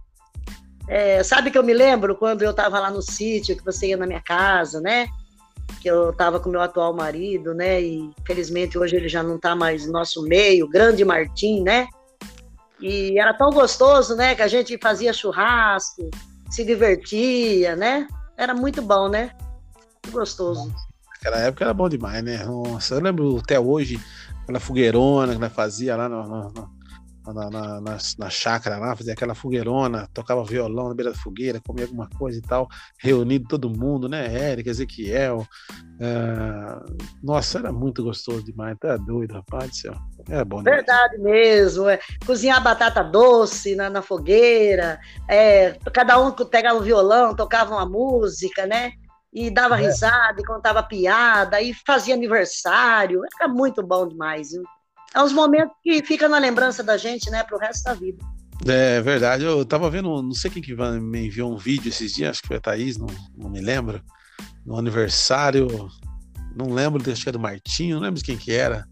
É, 0.88 1.23
sabe 1.23 1.50
que 1.50 1.59
eu 1.59 1.62
me 1.62 1.75
lembro 1.75 2.16
quando 2.16 2.42
eu 2.42 2.50
estava 2.50 2.80
lá 2.80 2.90
no 2.90 3.02
sítio, 3.02 3.57
que 3.57 3.64
você 3.64 3.88
ia 3.88 3.97
na 3.97 4.07
minha 4.07 4.23
casa, 4.23 4.80
né? 4.80 5.07
Que 5.83 5.88
eu 5.88 6.11
estava 6.11 6.40
com 6.40 6.49
meu 6.49 6.62
atual 6.62 6.95
marido, 6.95 7.52
né? 7.52 7.80
E 7.80 8.11
felizmente 8.26 8.78
hoje 8.78 8.97
ele 8.97 9.09
já 9.09 9.23
não 9.23 9.37
está 9.37 9.54
mais 9.54 9.87
no 9.87 9.92
nosso 9.92 10.23
meio, 10.23 10.66
grande 10.66 11.04
Martim, 11.04 11.62
né? 11.62 11.87
E 12.80 13.18
era 13.21 13.35
tão 13.35 13.50
gostoso, 13.50 14.16
né? 14.16 14.35
Que 14.35 14.40
a 14.42 14.49
gente 14.49 14.78
fazia 14.80 15.12
churrasco, 15.12 16.11
se 16.50 16.64
divertia, 16.64 17.76
né? 17.76 18.09
Era 18.35 18.54
muito 18.54 18.80
bom, 18.80 19.09
né? 19.09 19.33
Muito 20.02 20.16
gostoso. 20.16 20.73
Naquela 21.12 21.38
época 21.38 21.64
era 21.64 21.75
bom 21.75 21.88
demais, 21.88 22.25
né? 22.25 22.42
Nossa, 22.45 22.95
eu 22.95 23.00
lembro 23.00 23.38
até 23.38 23.61
hoje, 23.61 24.00
aquela 24.42 24.61
fogueirona 24.61 25.35
que 25.35 25.40
nós 25.40 25.52
fazia 25.52 25.97
lá 25.97 26.09
no, 26.09 26.50
no 26.50 26.77
na, 27.32 27.50
na, 27.50 27.80
na, 27.80 27.99
na 28.18 28.30
chácara 28.30 28.78
lá, 28.78 28.97
fazia 28.97 29.12
aquela 29.12 29.35
fogueirona, 29.35 30.08
tocava 30.12 30.44
violão 30.44 30.88
na 30.88 30.94
beira 30.94 31.12
da 31.12 31.18
fogueira, 31.18 31.61
comia 31.66 31.85
alguma 31.85 32.08
coisa 32.18 32.38
e 32.38 32.42
tal, 32.42 32.68
reunido 32.99 33.49
todo 33.49 33.70
mundo, 33.70 34.08
né? 34.08 34.32
Érica, 34.32 34.70
Ezequiel. 34.70 35.47
Uh, 35.70 36.97
nossa, 37.23 37.58
era 37.58 37.73
muito 37.73 38.02
gostoso 38.02 38.42
demais, 38.44 38.76
tá 38.78 38.97
doido, 38.97 39.35
rapaz 39.35 39.70
do 39.70 39.76
céu. 39.76 39.94
Era 40.28 40.44
bom 40.44 40.62
demais. 40.62 40.76
Verdade 40.76 41.18
mesmo. 41.18 41.88
É. 41.88 41.99
Cozinhar 42.26 42.62
batata 42.62 43.02
doce 43.02 43.75
na, 43.75 43.90
na 43.90 44.02
fogueira, 44.02 45.00
é, 45.28 45.73
cada 45.92 46.20
um 46.20 46.30
pegava 46.32 46.78
um 46.78 46.82
violão, 46.82 47.35
tocava 47.35 47.75
uma 47.75 47.87
música, 47.87 48.66
né? 48.66 48.92
E 49.32 49.50
dava 49.50 49.78
é. 49.78 49.87
risada, 49.87 50.40
e 50.40 50.44
contava 50.44 50.82
piada, 50.82 51.61
e 51.61 51.75
fazia 51.87 52.14
aniversário. 52.14 53.20
Era 53.38 53.49
muito 53.49 53.82
bom 53.87 54.06
demais, 54.08 54.52
viu? 54.52 54.62
É 55.14 55.22
uns 55.22 55.32
momentos 55.32 55.74
que 55.82 56.02
ficam 56.02 56.28
na 56.28 56.38
lembrança 56.38 56.82
da 56.82 56.96
gente, 56.96 57.30
né, 57.30 57.42
pro 57.42 57.58
resto 57.58 57.84
da 57.84 57.94
vida. 57.94 58.24
É 58.66 59.00
verdade, 59.00 59.44
eu 59.44 59.64
tava 59.64 59.88
vendo, 59.88 60.22
não 60.22 60.32
sei 60.32 60.50
quem 60.50 60.62
que 60.62 60.74
me 60.74 61.26
enviou 61.26 61.52
um 61.52 61.56
vídeo 61.56 61.88
esses 61.88 62.12
dias, 62.12 62.30
acho 62.30 62.42
que 62.42 62.48
foi 62.48 62.56
a 62.56 62.60
Thaís, 62.60 62.96
não, 62.96 63.06
não 63.36 63.48
me 63.48 63.60
lembro, 63.60 64.02
no 64.66 64.76
aniversário, 64.76 65.88
não 66.56 66.74
lembro, 66.74 67.00
acho 67.10 67.22
que 67.22 67.28
é 67.28 67.32
do 67.32 67.38
Martinho, 67.38 67.96
não 67.96 68.02
lembro 68.02 68.18
de 68.18 68.24
quem 68.24 68.36
que 68.36 68.52
era, 68.52 68.84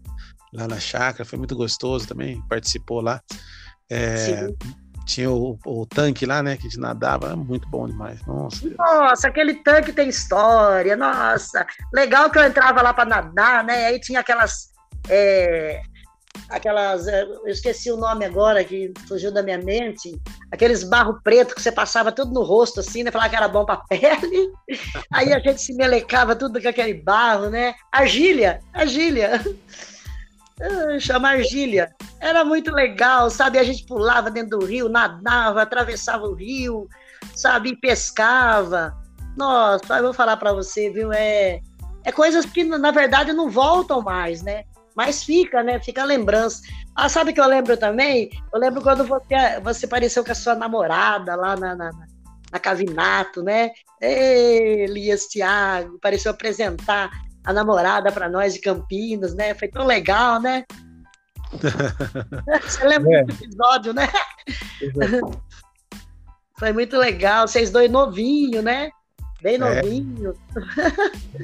lá 0.53 0.67
na 0.67 0.79
chácara, 0.79 1.25
foi 1.25 1.37
muito 1.37 1.55
gostoso 1.55 2.07
também, 2.07 2.41
participou 2.47 3.01
lá. 3.01 3.21
É, 3.89 4.47
tinha 5.05 5.31
o, 5.31 5.57
o, 5.65 5.85
tanque 5.85 6.25
lá, 6.25 6.43
né, 6.43 6.57
que 6.57 6.67
a 6.67 6.69
gente 6.69 6.79
nadava, 6.79 7.35
muito 7.35 7.67
bom 7.69 7.87
demais. 7.87 8.25
Nossa. 8.25 8.69
Nossa, 8.77 9.27
aquele 9.27 9.55
tanque 9.55 9.93
tem 9.93 10.09
história, 10.09 10.95
nossa. 10.95 11.65
Legal 11.93 12.29
que 12.29 12.37
eu 12.37 12.43
entrava 12.43 12.81
lá 12.81 12.93
para 12.93 13.09
nadar, 13.09 13.63
né? 13.63 13.87
Aí 13.87 13.99
tinha 13.99 14.19
aquelas 14.19 14.69
é, 15.09 15.81
aquelas. 16.49 17.07
É, 17.07 17.23
eu 17.23 17.47
esqueci 17.47 17.91
o 17.91 17.97
nome 17.97 18.25
agora, 18.25 18.63
que 18.63 18.93
fugiu 19.07 19.31
da 19.31 19.43
minha 19.43 19.57
mente. 19.57 20.19
Aqueles 20.51 20.83
barro 20.83 21.19
preto 21.23 21.55
que 21.55 21.61
você 21.61 21.71
passava 21.71 22.11
tudo 22.11 22.33
no 22.33 22.43
rosto, 22.43 22.79
assim, 22.79 23.03
né? 23.03 23.11
Falava 23.11 23.29
que 23.29 23.35
era 23.35 23.47
bom 23.47 23.65
pra 23.65 23.77
pele. 23.89 24.51
Aí 25.11 25.33
a 25.33 25.39
gente 25.39 25.61
se 25.61 25.73
melecava 25.73 26.35
tudo 26.35 26.61
com 26.61 26.67
aquele 26.67 26.93
barro, 26.93 27.49
né? 27.49 27.75
Argília, 27.91 28.59
argília. 28.73 29.41
Ah, 30.59 30.99
chama 30.99 31.29
argília. 31.29 31.93
Era 32.19 32.43
muito 32.43 32.71
legal, 32.71 33.29
sabe? 33.29 33.59
A 33.59 33.63
gente 33.63 33.85
pulava 33.85 34.31
dentro 34.31 34.57
do 34.57 34.65
rio, 34.65 34.89
nadava, 34.89 35.61
atravessava 35.61 36.25
o 36.25 36.33
rio, 36.33 36.87
sabe? 37.35 37.69
E 37.69 37.75
pescava. 37.75 38.95
Nossa, 39.35 39.97
eu 39.97 40.03
vou 40.03 40.13
falar 40.13 40.37
para 40.37 40.51
você, 40.51 40.89
viu? 40.89 41.13
É, 41.13 41.61
é 42.03 42.11
coisas 42.11 42.45
que, 42.45 42.63
na 42.63 42.89
verdade, 42.89 43.33
não 43.33 43.49
voltam 43.49 44.01
mais, 44.01 44.41
né? 44.41 44.63
Mas 44.97 45.23
fica, 45.23 45.61
né? 45.61 45.79
Fica 45.79 46.01
a 46.01 46.05
lembrança. 46.05 46.63
Ah, 46.95 47.07
sabe 47.07 47.31
que 47.31 47.39
eu 47.39 47.47
lembro 47.47 47.77
também? 47.77 48.31
Eu 48.51 48.59
lembro 48.59 48.81
quando 48.81 49.05
você, 49.05 49.59
você 49.61 49.85
apareceu 49.85 50.25
com 50.25 50.31
a 50.31 50.35
sua 50.35 50.55
namorada 50.55 51.35
lá 51.35 51.55
na, 51.55 51.75
na, 51.75 51.91
na 52.51 52.59
Cavinato, 52.59 53.43
né? 53.43 53.69
Ei, 54.01 54.85
Elias 54.85 55.27
Thiago, 55.27 55.97
apareceu 55.97 56.31
apresentar 56.31 57.11
a 57.45 57.53
namorada 57.53 58.11
para 58.11 58.27
nós 58.27 58.55
de 58.55 58.59
Campinas, 58.59 59.35
né? 59.35 59.53
Foi 59.53 59.67
tão 59.67 59.85
legal, 59.85 60.41
né? 60.41 60.65
Você 62.65 62.83
lembra 62.83 63.19
é. 63.19 63.23
desse 63.23 63.45
episódio, 63.45 63.93
né? 63.93 64.09
Foi 66.57 66.73
muito 66.73 66.97
legal, 66.97 67.47
vocês 67.47 67.69
dois 67.69 67.91
novinhos, 67.91 68.63
né? 68.63 68.89
Bem 69.41 69.55
é. 69.55 69.57
novinho. 69.57 70.33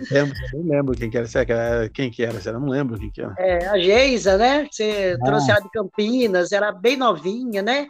É. 0.09 0.13
Lembro, 0.13 0.35
não 0.53 0.63
lembro 0.63 0.95
quem 0.95 1.09
que 1.09 1.17
era. 1.17 1.89
Quem 1.93 2.09
que 2.11 2.23
era? 2.23 2.39
Eu 2.43 2.59
não 2.59 2.67
lembro 2.67 2.97
quem 2.97 3.11
que 3.11 3.21
era. 3.21 3.33
É, 3.37 3.67
a 3.67 3.77
Geisa, 3.77 4.37
né? 4.37 4.67
Você 4.71 5.17
ah. 5.19 5.25
trouxe 5.25 5.51
ela 5.51 5.59
de 5.59 5.69
Campinas, 5.69 6.51
era 6.51 6.71
bem 6.71 6.97
novinha, 6.97 7.61
né? 7.61 7.87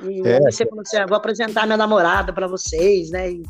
E 0.00 0.26
é. 0.26 0.40
você 0.40 0.64
falou 0.64 0.82
assim: 0.82 0.96
ah, 0.96 1.06
vou 1.06 1.16
apresentar 1.16 1.66
minha 1.66 1.76
namorada 1.76 2.32
para 2.32 2.46
vocês, 2.46 3.10
né? 3.10 3.30
E, 3.32 3.42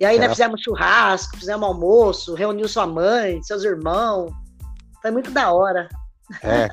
e 0.00 0.04
aí, 0.04 0.18
né, 0.18 0.28
fizemos 0.28 0.60
churrasco, 0.60 1.36
fizemos 1.36 1.66
almoço, 1.66 2.34
reuniu 2.34 2.66
sua 2.66 2.86
mãe, 2.86 3.40
seus 3.42 3.62
irmãos. 3.62 4.32
Foi 5.00 5.10
muito 5.12 5.30
da 5.30 5.52
hora. 5.52 5.88
É, 6.42 6.68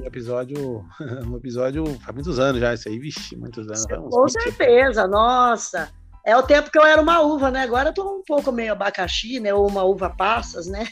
um 0.00 0.06
episódio, 0.06 0.84
um 1.28 1.36
episódio 1.36 1.84
faz 2.00 2.14
muitos 2.14 2.38
anos 2.38 2.60
já, 2.60 2.72
isso 2.72 2.88
aí, 2.88 2.98
vixe, 2.98 3.36
muitos 3.36 3.66
anos. 3.66 3.84
Com 4.10 4.28
certeza, 4.28 5.06
nossa. 5.06 5.90
É 6.24 6.36
o 6.36 6.42
tempo 6.42 6.70
que 6.70 6.78
eu 6.78 6.84
era 6.84 7.00
uma 7.00 7.20
uva, 7.20 7.50
né? 7.50 7.62
Agora 7.62 7.88
eu 7.90 7.94
tô 7.94 8.18
um 8.18 8.22
pouco 8.22 8.52
meio 8.52 8.72
abacaxi, 8.72 9.40
né? 9.40 9.52
Ou 9.52 9.68
uma 9.68 9.82
uva 9.82 10.10
passas, 10.10 10.66
né? 10.66 10.86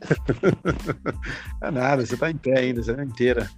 é 1.62 1.70
nada, 1.70 2.04
você 2.06 2.16
tá 2.16 2.30
em 2.30 2.36
pé 2.36 2.58
ainda, 2.58 2.82
você 2.82 2.94
tá 2.94 3.04
inteira. 3.04 3.50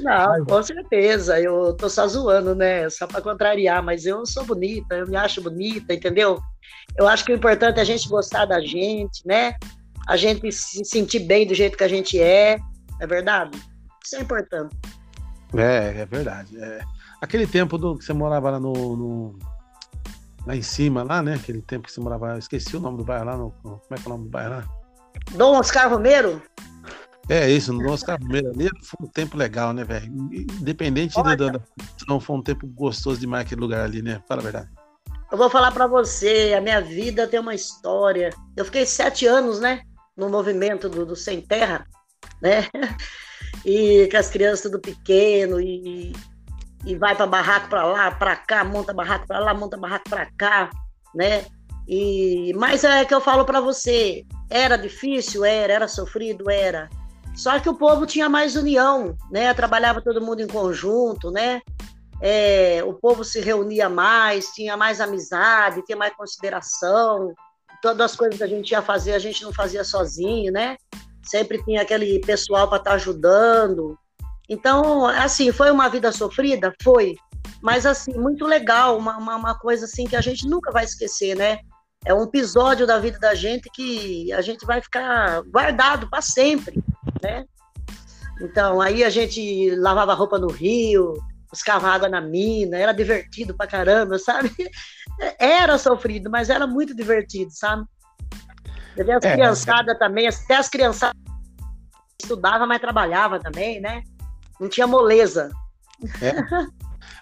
Não, 0.00 0.44
com 0.44 0.62
certeza. 0.62 1.40
Eu 1.40 1.74
tô 1.74 1.88
só 1.88 2.06
zoando, 2.06 2.54
né? 2.54 2.90
Só 2.90 3.06
para 3.06 3.22
contrariar, 3.22 3.82
mas 3.82 4.06
eu 4.06 4.26
sou 4.26 4.44
bonita, 4.44 4.96
eu 4.96 5.06
me 5.06 5.16
acho 5.16 5.40
bonita, 5.40 5.94
entendeu? 5.94 6.40
Eu 6.96 7.06
acho 7.06 7.24
que 7.24 7.32
o 7.32 7.36
importante 7.36 7.78
é 7.78 7.82
a 7.82 7.84
gente 7.84 8.08
gostar 8.08 8.44
da 8.44 8.60
gente, 8.60 9.24
né? 9.24 9.54
a 10.10 10.16
gente 10.16 10.50
se 10.50 10.84
sentir 10.84 11.20
bem 11.20 11.46
do 11.46 11.54
jeito 11.54 11.78
que 11.78 11.84
a 11.84 11.88
gente 11.88 12.20
é, 12.20 12.58
é 13.00 13.06
verdade? 13.06 13.56
Isso 14.04 14.16
é 14.16 14.20
importante. 14.20 14.76
É, 15.54 16.00
é 16.00 16.06
verdade. 16.06 16.60
É. 16.60 16.80
Aquele 17.20 17.46
tempo 17.46 17.78
do, 17.78 17.96
que 17.96 18.04
você 18.04 18.12
morava 18.12 18.50
lá 18.50 18.58
no, 18.58 18.72
no, 18.72 19.38
lá 20.50 20.56
em 20.56 20.62
cima, 20.62 21.02
lá, 21.04 21.22
né? 21.22 21.34
Aquele 21.34 21.62
tempo 21.62 21.86
que 21.86 21.92
você 21.92 22.00
morava, 22.00 22.32
eu 22.32 22.38
esqueci 22.38 22.76
o 22.76 22.80
nome 22.80 22.98
do 22.98 23.04
bairro 23.04 23.24
lá, 23.24 23.36
no, 23.36 23.50
como 23.62 23.80
é 23.90 23.94
que 23.94 24.02
é 24.02 24.06
o 24.06 24.08
nome 24.10 24.24
do 24.24 24.30
bairro 24.30 24.50
lá? 24.50 24.68
Dom 25.32 25.58
Oscar 25.58 25.88
Romero? 25.88 26.42
É 27.28 27.48
isso, 27.48 27.72
no 27.72 27.88
Oscar 27.92 28.18
Romero 28.20 28.50
ali 28.50 28.68
foi 28.82 29.06
um 29.06 29.08
tempo 29.08 29.36
legal, 29.36 29.72
né, 29.72 29.84
velho? 29.84 30.06
Independente 30.60 31.14
da, 31.22 31.34
da, 31.36 31.60
não 32.08 32.18
foi 32.18 32.36
um 32.36 32.42
tempo 32.42 32.66
gostoso 32.66 33.20
demais 33.20 33.46
aquele 33.46 33.60
lugar 33.60 33.84
ali, 33.84 34.02
né? 34.02 34.20
Fala 34.26 34.40
a 34.40 34.44
verdade. 34.44 34.68
Eu 35.30 35.38
vou 35.38 35.48
falar 35.48 35.70
para 35.70 35.86
você, 35.86 36.54
a 36.58 36.60
minha 36.60 36.80
vida 36.80 37.28
tem 37.28 37.38
uma 37.38 37.54
história. 37.54 38.30
Eu 38.56 38.64
fiquei 38.64 38.84
sete 38.84 39.26
anos, 39.26 39.60
né? 39.60 39.82
No 40.16 40.28
movimento 40.28 40.88
do, 40.88 41.06
do 41.06 41.14
Sem 41.14 41.40
Terra, 41.40 41.86
né? 42.42 42.66
E 43.62 44.08
com 44.10 44.16
as 44.16 44.30
crianças 44.30 44.62
tudo 44.62 44.80
pequeno 44.80 45.60
e, 45.60 46.12
e 46.84 46.94
vai 46.96 47.14
para 47.14 47.26
barraco 47.26 47.68
para 47.68 47.84
lá, 47.84 48.10
para 48.10 48.36
cá, 48.36 48.64
monta 48.64 48.92
barraco 48.92 49.26
para 49.26 49.38
lá, 49.38 49.54
monta 49.54 49.76
barraco 49.76 50.08
para 50.08 50.26
cá, 50.36 50.70
né? 51.14 51.44
E 51.86 52.52
mas 52.56 52.84
é 52.84 53.04
que 53.04 53.14
eu 53.14 53.20
falo 53.20 53.44
para 53.44 53.60
você, 53.60 54.24
era 54.48 54.76
difícil, 54.76 55.44
era, 55.44 55.72
era 55.72 55.88
sofrido, 55.88 56.50
era. 56.50 56.88
Só 57.34 57.58
que 57.58 57.68
o 57.68 57.74
povo 57.74 58.06
tinha 58.06 58.28
mais 58.28 58.56
união, 58.56 59.16
né? 59.30 59.52
Trabalhava 59.54 60.02
todo 60.02 60.20
mundo 60.20 60.40
em 60.40 60.46
conjunto, 60.46 61.30
né? 61.30 61.60
É, 62.20 62.82
o 62.84 62.92
povo 62.92 63.24
se 63.24 63.40
reunia 63.40 63.88
mais, 63.88 64.48
tinha 64.48 64.76
mais 64.76 65.00
amizade, 65.00 65.82
tinha 65.84 65.96
mais 65.96 66.14
consideração. 66.14 67.32
Todas 67.80 68.12
as 68.12 68.16
coisas 68.16 68.36
que 68.36 68.44
a 68.44 68.46
gente 68.46 68.72
ia 68.72 68.82
fazer, 68.82 69.14
a 69.14 69.18
gente 69.18 69.42
não 69.42 69.52
fazia 69.52 69.82
sozinho, 69.84 70.52
né? 70.52 70.76
Sempre 71.22 71.62
tinha 71.64 71.82
aquele 71.82 72.20
pessoal 72.20 72.68
para 72.68 72.78
estar 72.78 72.90
tá 72.90 72.96
ajudando. 72.96 73.98
Então, 74.50 75.06
assim, 75.06 75.52
foi 75.52 75.70
uma 75.70 75.88
vida 75.88 76.10
sofrida? 76.10 76.74
Foi. 76.82 77.14
Mas, 77.62 77.86
assim, 77.86 78.12
muito 78.14 78.44
legal, 78.44 78.98
uma, 78.98 79.16
uma, 79.16 79.36
uma 79.36 79.56
coisa 79.56 79.84
assim 79.84 80.06
que 80.06 80.16
a 80.16 80.20
gente 80.20 80.48
nunca 80.48 80.72
vai 80.72 80.84
esquecer, 80.84 81.36
né? 81.36 81.60
É 82.04 82.12
um 82.12 82.24
episódio 82.24 82.84
da 82.84 82.98
vida 82.98 83.16
da 83.20 83.32
gente 83.32 83.70
que 83.72 84.32
a 84.32 84.40
gente 84.40 84.66
vai 84.66 84.82
ficar 84.82 85.42
guardado 85.42 86.10
para 86.10 86.20
sempre, 86.20 86.82
né? 87.22 87.44
Então, 88.40 88.80
aí 88.80 89.04
a 89.04 89.10
gente 89.10 89.70
lavava 89.76 90.14
roupa 90.14 90.36
no 90.36 90.48
rio, 90.48 91.14
buscava 91.48 91.88
água 91.88 92.08
na 92.08 92.20
mina, 92.20 92.76
era 92.76 92.92
divertido 92.92 93.54
pra 93.54 93.68
caramba, 93.68 94.18
sabe? 94.18 94.50
Era 95.38 95.76
sofrido, 95.76 96.30
mas 96.30 96.48
era 96.48 96.66
muito 96.66 96.96
divertido, 96.96 97.50
sabe? 97.50 97.84
As 98.98 99.24
é, 99.24 99.32
criançadas 99.34 99.94
é. 99.94 99.98
também, 99.98 100.26
até 100.26 100.56
as 100.56 100.66
criançadas 100.66 101.20
estudava, 102.18 102.66
mas 102.66 102.80
trabalhava 102.80 103.38
também, 103.38 103.82
né? 103.82 104.02
Não 104.60 104.68
tinha 104.68 104.86
moleza. 104.86 105.50
É. 106.20 106.34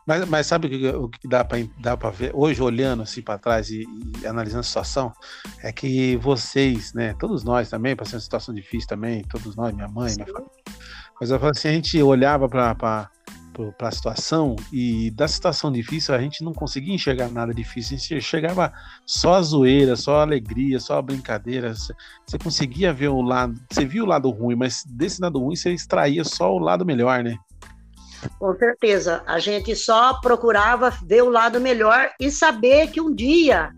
Mas, 0.06 0.26
mas 0.26 0.46
sabe 0.46 0.66
o 0.66 0.70
que, 0.70 0.88
o 0.88 1.08
que 1.08 1.28
dá 1.28 1.44
para 1.44 2.10
ver 2.10 2.30
hoje, 2.34 2.62
olhando 2.62 3.02
assim 3.02 3.20
para 3.20 3.38
trás 3.38 3.68
e, 3.68 3.84
e, 4.22 4.26
analisando 4.26 4.60
a 4.60 4.64
situação? 4.64 5.12
É 5.62 5.70
que 5.70 6.16
vocês, 6.16 6.94
né, 6.94 7.14
todos 7.18 7.44
nós 7.44 7.68
também, 7.68 7.94
passando 7.94 8.14
uma 8.14 8.20
situação 8.20 8.54
difícil 8.54 8.88
também, 8.88 9.22
todos 9.24 9.54
nós, 9.54 9.74
minha 9.74 9.86
mãe, 9.86 10.14
minha 10.14 10.26
família. 10.26 10.50
Mas 11.20 11.30
eu 11.30 11.38
falo 11.38 11.50
assim, 11.50 11.68
a 11.68 11.72
gente 11.72 12.02
olhava 12.02 12.48
para 12.48 13.10
para 13.76 13.88
a 13.88 13.92
situação 13.92 14.54
e 14.72 15.10
da 15.10 15.26
situação 15.26 15.72
difícil 15.72 16.14
a 16.14 16.18
gente 16.18 16.44
não 16.44 16.52
conseguia 16.52 16.94
enxergar 16.94 17.28
nada 17.28 17.52
difícil, 17.52 17.96
a 17.96 17.98
gente 17.98 18.20
chegava 18.20 18.72
só 19.04 19.34
a 19.34 19.42
zoeira, 19.42 19.96
só 19.96 20.18
a 20.18 20.22
alegria, 20.22 20.78
só 20.78 20.98
a 20.98 21.02
brincadeira. 21.02 21.74
Você 21.74 22.38
conseguia 22.38 22.92
ver 22.92 23.08
o 23.08 23.20
lado, 23.20 23.54
você 23.70 23.84
viu 23.84 24.04
o 24.04 24.06
lado 24.06 24.30
ruim, 24.30 24.54
mas 24.54 24.84
desse 24.86 25.20
lado 25.20 25.38
ruim 25.38 25.56
você 25.56 25.72
extraía 25.72 26.24
só 26.24 26.52
o 26.52 26.58
lado 26.58 26.86
melhor, 26.86 27.22
né? 27.24 27.36
Com 28.38 28.56
certeza, 28.56 29.22
a 29.26 29.38
gente 29.38 29.74
só 29.76 30.20
procurava 30.20 30.90
ver 30.90 31.22
o 31.22 31.30
lado 31.30 31.60
melhor 31.60 32.10
e 32.20 32.30
saber 32.30 32.88
que 32.88 33.00
um 33.00 33.14
dia 33.14 33.72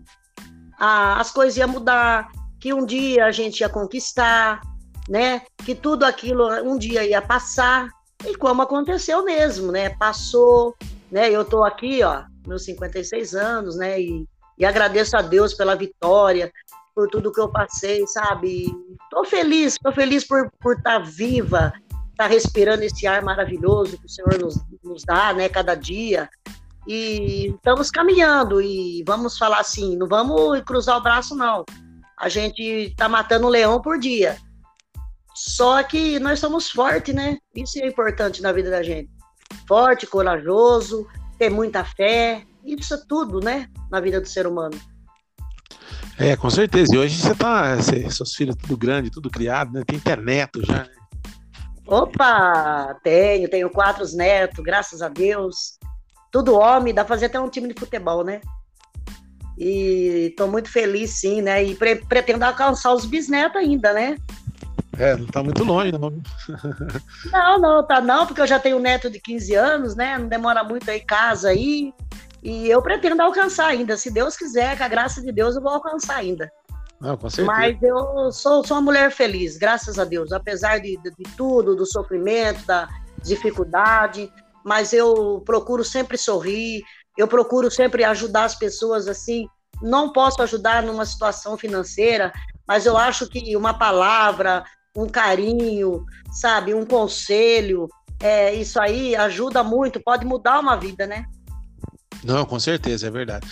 ah, 0.79 1.19
as 1.19 1.31
coisas 1.31 1.57
iam 1.57 1.67
mudar, 1.67 2.31
que 2.59 2.73
um 2.73 2.85
dia 2.85 3.25
a 3.25 3.31
gente 3.31 3.61
ia 3.61 3.69
conquistar, 3.69 4.61
né? 5.07 5.41
Que 5.63 5.75
tudo 5.75 6.03
aquilo 6.03 6.47
um 6.63 6.77
dia 6.77 7.05
ia 7.05 7.21
passar 7.21 7.89
e 8.25 8.35
como 8.35 8.61
aconteceu 8.61 9.23
mesmo, 9.23 9.71
né? 9.71 9.89
Passou, 9.89 10.75
né? 11.11 11.29
Eu 11.29 11.41
estou 11.41 11.63
aqui, 11.63 12.03
ó, 12.03 12.23
meus 12.45 12.65
56 12.65 13.35
anos, 13.35 13.75
né? 13.75 13.99
E, 13.99 14.27
e 14.57 14.65
agradeço 14.65 15.17
a 15.17 15.21
Deus 15.21 15.53
pela 15.53 15.75
vitória, 15.75 16.51
por 16.93 17.09
tudo 17.09 17.31
que 17.31 17.39
eu 17.39 17.49
passei, 17.49 18.05
sabe? 18.07 18.65
Estou 19.03 19.25
feliz, 19.25 19.73
estou 19.73 19.91
feliz 19.91 20.25
por 20.25 20.45
estar 20.45 20.57
por 20.61 20.81
tá 20.81 20.99
viva, 20.99 21.73
estar 22.11 22.23
tá 22.23 22.27
respirando 22.27 22.83
esse 22.83 23.07
ar 23.07 23.21
maravilhoso 23.21 23.97
que 23.97 24.05
o 24.05 24.09
Senhor 24.09 24.39
nos, 24.39 24.55
nos 24.83 25.03
dá, 25.03 25.33
né? 25.33 25.49
Cada 25.49 25.75
dia. 25.75 26.29
E 26.87 27.53
estamos 27.55 27.91
caminhando 27.91 28.61
e 28.61 29.03
vamos 29.05 29.37
falar 29.37 29.59
assim, 29.59 29.95
não 29.95 30.07
vamos 30.07 30.61
cruzar 30.61 30.97
o 30.97 31.01
braço, 31.01 31.35
não. 31.35 31.63
A 32.17 32.27
gente 32.29 32.61
está 32.61 33.07
matando 33.07 33.47
um 33.47 33.49
leão 33.49 33.81
por 33.81 33.99
dia. 33.99 34.37
Só 35.43 35.81
que 35.81 36.19
nós 36.19 36.39
somos 36.39 36.69
fortes, 36.69 37.15
né? 37.15 37.39
Isso 37.55 37.79
é 37.79 37.87
importante 37.87 38.43
na 38.43 38.51
vida 38.51 38.69
da 38.69 38.83
gente. 38.83 39.09
Forte, 39.67 40.05
corajoso, 40.05 41.07
ter 41.39 41.49
muita 41.49 41.83
fé, 41.83 42.43
isso 42.63 42.93
é 42.93 43.01
tudo, 43.09 43.39
né? 43.39 43.67
Na 43.89 43.99
vida 43.99 44.21
do 44.21 44.27
ser 44.27 44.45
humano. 44.45 44.79
É, 46.19 46.35
com 46.35 46.47
certeza. 46.47 46.93
E 46.93 46.99
hoje 46.99 47.19
você 47.19 47.33
tá, 47.33 47.75
você, 47.75 48.07
seus 48.11 48.35
filhos 48.35 48.55
tudo 48.55 48.77
grande, 48.77 49.09
tudo 49.09 49.31
criado, 49.31 49.73
né? 49.73 49.83
Tem 49.83 49.99
neto 50.23 50.63
já. 50.63 50.83
Né? 50.83 50.89
Opa, 51.87 52.95
tenho, 53.03 53.49
tenho 53.49 53.69
quatro 53.71 54.05
netos, 54.15 54.63
graças 54.63 55.01
a 55.01 55.09
Deus. 55.09 55.79
Tudo 56.31 56.53
homem, 56.53 56.93
dá 56.93 57.03
pra 57.03 57.15
fazer 57.15 57.25
até 57.25 57.39
um 57.39 57.49
time 57.49 57.67
de 57.67 57.79
futebol, 57.79 58.23
né? 58.23 58.41
E 59.57 60.27
estou 60.29 60.47
muito 60.47 60.69
feliz, 60.69 61.19
sim, 61.19 61.41
né? 61.41 61.63
E 61.63 61.73
pre 61.73 61.95
pretendo 61.95 62.43
alcançar 62.43 62.93
os 62.93 63.05
bisnetos 63.05 63.57
ainda, 63.57 63.91
né? 63.91 64.17
É, 64.97 65.15
não 65.15 65.25
tá 65.25 65.41
muito 65.41 65.63
longe, 65.63 65.91
não. 65.91 66.11
Não, 67.31 67.59
não, 67.59 67.87
tá 67.87 68.01
não, 68.01 68.27
porque 68.27 68.41
eu 68.41 68.47
já 68.47 68.59
tenho 68.59 68.77
um 68.77 68.81
neto 68.81 69.09
de 69.09 69.19
15 69.19 69.55
anos, 69.55 69.95
né? 69.95 70.17
Não 70.17 70.27
demora 70.27 70.63
muito 70.63 70.89
aí 70.91 70.99
casa 70.99 71.49
aí. 71.49 71.93
E 72.43 72.69
eu 72.69 72.81
pretendo 72.81 73.21
alcançar 73.21 73.67
ainda. 73.67 73.95
Se 73.95 74.11
Deus 74.11 74.35
quiser, 74.35 74.77
com 74.77 74.83
a 74.83 74.87
graça 74.87 75.21
de 75.21 75.31
Deus, 75.31 75.55
eu 75.55 75.61
vou 75.61 75.71
alcançar 75.71 76.17
ainda. 76.17 76.51
Não, 76.99 77.15
com 77.15 77.29
certeza. 77.29 77.47
Mas 77.47 77.81
eu 77.81 78.31
sou, 78.31 78.65
sou 78.65 78.77
uma 78.77 78.81
mulher 78.81 79.11
feliz, 79.11 79.57
graças 79.57 79.97
a 79.97 80.03
Deus. 80.03 80.31
Apesar 80.31 80.79
de, 80.79 80.97
de, 80.97 81.11
de 81.11 81.35
tudo, 81.35 81.75
do 81.75 81.85
sofrimento, 81.85 82.65
da 82.65 82.87
dificuldade, 83.23 84.31
mas 84.63 84.93
eu 84.93 85.41
procuro 85.45 85.83
sempre 85.83 86.17
sorrir, 86.17 86.83
eu 87.17 87.27
procuro 87.27 87.71
sempre 87.71 88.03
ajudar 88.03 88.45
as 88.45 88.55
pessoas 88.55 89.07
assim. 89.07 89.47
Não 89.81 90.11
posso 90.11 90.41
ajudar 90.43 90.83
numa 90.83 91.05
situação 91.05 91.57
financeira, 91.57 92.31
mas 92.67 92.85
eu 92.85 92.95
acho 92.95 93.27
que 93.27 93.55
uma 93.55 93.73
palavra, 93.73 94.63
um 94.95 95.07
carinho, 95.07 96.05
sabe, 96.31 96.73
um 96.73 96.85
conselho, 96.85 97.87
é, 98.21 98.53
isso 98.53 98.79
aí 98.79 99.15
ajuda 99.15 99.63
muito, 99.63 99.99
pode 99.99 100.25
mudar 100.25 100.59
uma 100.59 100.75
vida, 100.75 101.07
né? 101.07 101.25
Não, 102.23 102.45
com 102.45 102.59
certeza, 102.59 103.07
é 103.07 103.09
verdade. 103.09 103.47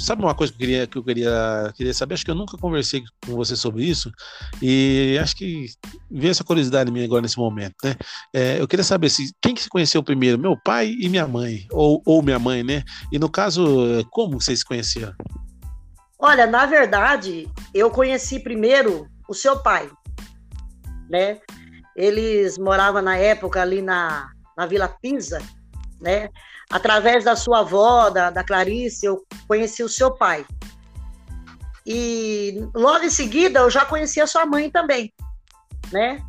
Sabe 0.00 0.22
uma 0.22 0.34
coisa 0.34 0.52
que 0.52 0.56
eu 0.56 0.66
queria, 0.66 0.86
que 0.86 0.98
eu 0.98 1.04
queria, 1.04 1.72
queria 1.76 1.94
saber? 1.94 2.14
Acho 2.14 2.24
que 2.24 2.30
eu 2.30 2.34
nunca 2.34 2.58
conversei 2.58 3.04
com 3.24 3.36
você 3.36 3.54
sobre 3.54 3.84
isso 3.84 4.10
e 4.60 5.16
acho 5.22 5.36
que 5.36 5.66
veio 6.10 6.32
essa 6.32 6.42
curiosidade 6.42 6.90
minha 6.90 7.04
agora 7.04 7.22
nesse 7.22 7.38
momento, 7.38 7.76
né? 7.84 7.94
É, 8.34 8.60
eu 8.60 8.66
queria 8.66 8.82
saber 8.82 9.10
se 9.10 9.30
quem 9.40 9.54
que 9.54 9.62
se 9.62 9.68
conheceu 9.68 10.02
primeiro, 10.02 10.38
meu 10.38 10.56
pai 10.56 10.92
e 10.98 11.08
minha 11.08 11.26
mãe, 11.26 11.66
ou, 11.70 12.02
ou 12.04 12.20
minha 12.20 12.38
mãe, 12.38 12.64
né? 12.64 12.82
E 13.12 13.18
no 13.18 13.30
caso, 13.30 13.64
como 14.10 14.40
vocês 14.40 14.58
se 14.58 14.64
conheceram? 14.64 15.14
Olha, 16.18 16.46
na 16.46 16.66
verdade, 16.66 17.48
eu 17.72 17.90
conheci 17.90 18.40
primeiro 18.40 19.06
o 19.28 19.34
seu 19.34 19.60
pai 19.60 19.88
né? 21.10 21.40
Eles 21.96 22.56
moravam 22.56 23.02
na 23.02 23.16
época 23.16 23.60
ali 23.60 23.82
na, 23.82 24.30
na 24.56 24.64
Vila 24.64 24.88
Pisa, 24.88 25.42
né? 26.00 26.30
Através 26.70 27.24
da 27.24 27.34
sua 27.34 27.60
avó, 27.60 28.08
da, 28.08 28.30
da 28.30 28.44
Clarice, 28.44 29.04
eu 29.04 29.26
conheci 29.48 29.82
o 29.82 29.88
seu 29.88 30.12
pai. 30.12 30.46
E 31.84 32.64
logo 32.74 33.04
em 33.04 33.10
seguida 33.10 33.60
eu 33.60 33.70
já 33.70 33.84
conheci 33.84 34.20
a 34.20 34.26
sua 34.26 34.46
mãe 34.46 34.70
também, 34.70 35.12
né? 35.92 36.22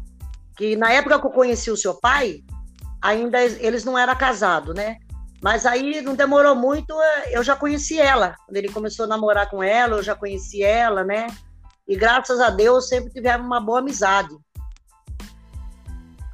Que 0.57 0.75
na 0.75 0.91
época 0.91 1.19
que 1.19 1.27
eu 1.27 1.31
conheci 1.31 1.69
o 1.69 1.77
seu 1.77 1.93
pai, 1.93 2.43
ainda 3.01 3.39
eles 3.39 3.85
não 3.85 3.97
eram 3.97 4.15
casados, 4.15 4.73
né? 4.73 4.97
Mas 5.43 5.65
aí 5.65 6.01
não 6.01 6.15
demorou 6.15 6.55
muito, 6.55 6.95
eu 7.31 7.43
já 7.43 7.55
conheci 7.55 7.99
ela. 7.99 8.35
Quando 8.45 8.57
ele 8.57 8.71
começou 8.71 9.05
a 9.05 9.07
namorar 9.07 9.49
com 9.49 9.61
ela, 9.61 9.97
eu 9.97 10.03
já 10.03 10.15
conheci 10.15 10.63
ela, 10.63 11.03
né? 11.03 11.27
E 11.87 11.95
graças 11.95 12.39
a 12.39 12.49
Deus 12.49 12.87
sempre 12.87 13.11
tivemos 13.11 13.45
uma 13.45 13.59
boa 13.59 13.79
amizade. 13.79 14.35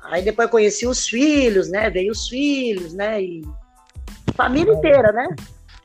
Aí 0.10 0.24
depois 0.24 0.50
conheci 0.50 0.88
os 0.88 1.08
filhos, 1.08 1.70
né? 1.70 1.90
Veio 1.90 2.12
os 2.12 2.28
filhos, 2.28 2.94
né? 2.94 3.22
E 3.22 3.42
família 4.36 4.74
inteira, 4.74 5.12
né? 5.12 5.28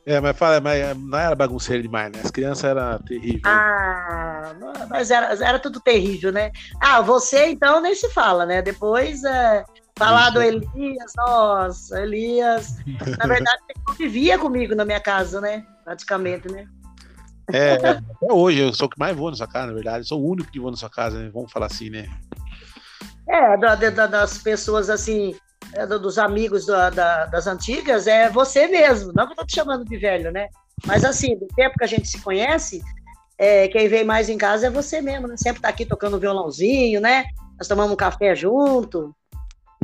É, 0.05 0.21
mas 0.21 0.37
fala, 0.37 0.61
mas 0.61 0.97
não 0.97 1.19
era 1.19 1.35
bagunceiro 1.35 1.83
demais, 1.83 2.11
né? 2.13 2.21
As 2.25 2.31
crianças 2.31 2.65
eram 2.65 2.99
terríveis. 2.99 3.43
Ah, 3.45 4.53
mas 4.91 5.11
era, 5.11 5.33
era 5.45 5.59
tudo 5.61 5.81
terrível, 5.81 6.33
né? 6.33 6.51
Ah, 6.81 7.01
você 7.01 7.47
então 7.47 7.81
nem 7.81 7.95
se 7.95 8.09
fala, 8.11 8.45
né? 8.45 8.61
Depois 8.61 9.23
é, 9.23 9.65
falar 9.97 10.31
do 10.31 10.43
Elias, 10.43 11.13
nossa, 11.17 12.01
Elias. 12.01 12.79
Na 13.19 13.27
verdade, 13.27 13.63
ele 13.69 13.85
convivia 13.87 14.39
comigo 14.39 14.75
na 14.75 14.85
minha 14.85 15.01
casa, 15.01 15.41
né? 15.41 15.65
Praticamente, 15.85 16.51
né? 16.51 16.67
É, 17.53 17.75
até 17.75 18.33
hoje 18.33 18.59
eu 18.59 18.73
sou 18.73 18.87
o 18.87 18.91
que 18.91 18.99
mais 18.99 19.17
vou 19.17 19.31
na 19.31 19.37
sua 19.37 19.47
casa, 19.47 19.69
na 19.69 19.73
verdade. 19.75 19.99
Eu 19.99 20.05
sou 20.05 20.21
o 20.21 20.29
único 20.29 20.51
que 20.51 20.59
vou 20.59 20.71
na 20.71 20.77
sua 20.77 20.91
casa, 20.91 21.19
né? 21.19 21.31
Vamos 21.33 21.53
falar 21.53 21.67
assim, 21.67 21.91
né? 21.91 22.09
É, 23.29 23.57
da, 23.57 23.75
da, 23.75 24.07
das 24.07 24.39
pessoas 24.39 24.91
assim, 24.91 25.35
é, 25.75 25.87
dos 25.87 26.19
amigos 26.19 26.67
da, 26.67 26.91
da, 26.91 27.27
das 27.27 27.47
antigas, 27.47 28.07
é 28.07 28.29
você 28.29 28.67
mesmo. 28.67 29.13
Não 29.15 29.27
que 29.27 29.33
eu 29.33 29.37
tô 29.37 29.47
te 29.47 29.55
chamando 29.55 29.85
de 29.85 29.97
velho, 29.97 30.31
né? 30.33 30.49
Mas 30.87 31.05
assim, 31.05 31.37
do 31.39 31.47
tempo 31.55 31.77
que 31.79 31.85
a 31.85 31.89
gente 31.89 32.09
se 32.09 32.21
conhece, 32.21 32.83
é, 33.39 33.69
quem 33.69 33.89
vem 33.89 34.05
mais 34.05 34.29
em 34.29 34.37
casa 34.37 34.67
é 34.67 34.71
você 34.71 35.01
mesmo, 35.01 35.29
né? 35.29 35.37
Sempre 35.37 35.63
tá 35.63 35.69
aqui 35.69 35.87
tocando 35.87 36.19
violãozinho, 36.19 37.01
né? 37.01 37.25
Nós 37.57 37.69
tomamos 37.69 37.93
um 37.93 37.97
café 37.97 38.35
junto 38.35 39.15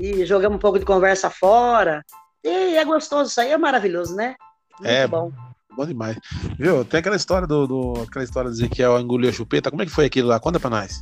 e 0.00 0.24
jogamos 0.26 0.56
um 0.56 0.60
pouco 0.60 0.78
de 0.78 0.84
conversa 0.84 1.30
fora. 1.30 2.04
E 2.42 2.76
é 2.76 2.84
gostoso, 2.84 3.30
isso 3.30 3.40
aí 3.40 3.50
é 3.50 3.58
maravilhoso, 3.58 4.14
né? 4.14 4.34
Muito 4.80 4.90
é 4.90 5.06
bom 5.06 5.32
bom 5.78 5.86
demais. 5.86 6.18
Viu? 6.58 6.84
Tem 6.84 6.98
aquela 6.98 7.14
história 7.14 7.46
do, 7.46 7.66
do 7.66 8.02
aquela 8.02 8.24
história 8.24 8.50
do 8.50 8.54
Ezequiel 8.54 8.98
engoliu 8.98 9.30
a 9.30 9.32
chupeta. 9.32 9.70
Como 9.70 9.80
é 9.82 9.86
que 9.86 9.92
foi 9.92 10.06
aquilo 10.06 10.28
lá? 10.28 10.40
Conta 10.40 10.58
pra 10.58 10.68
nós. 10.68 10.98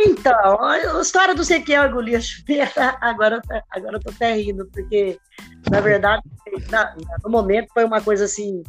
Então, 0.00 0.62
a 0.62 1.00
história 1.00 1.34
do 1.34 1.42
Ezequiel 1.42 1.88
engolir 1.88 2.20
a 2.20 2.96
agora, 3.10 3.42
agora 3.68 3.96
eu 3.96 4.00
tô 4.00 4.10
até 4.10 4.32
rindo, 4.34 4.64
porque, 4.66 5.18
na 5.68 5.80
verdade, 5.80 6.22
na, 6.70 6.94
no 7.24 7.30
momento 7.30 7.68
foi 7.74 7.84
uma 7.84 8.00
coisa 8.00 8.24
assim, 8.24 8.62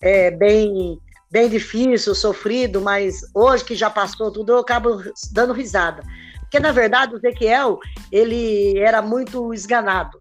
é, 0.00 0.32
bem, 0.32 0.98
bem 1.30 1.48
difícil, 1.48 2.16
sofrido, 2.16 2.80
mas 2.80 3.20
hoje 3.32 3.64
que 3.64 3.76
já 3.76 3.88
passou 3.88 4.32
tudo, 4.32 4.54
eu 4.54 4.58
acabo 4.58 5.00
dando 5.30 5.52
risada. 5.52 6.02
Porque, 6.40 6.58
na 6.58 6.72
verdade, 6.72 7.14
o 7.14 7.16
Ezequiel, 7.16 7.78
ele 8.10 8.76
era 8.78 9.00
muito 9.00 9.54
esganado 9.54 10.20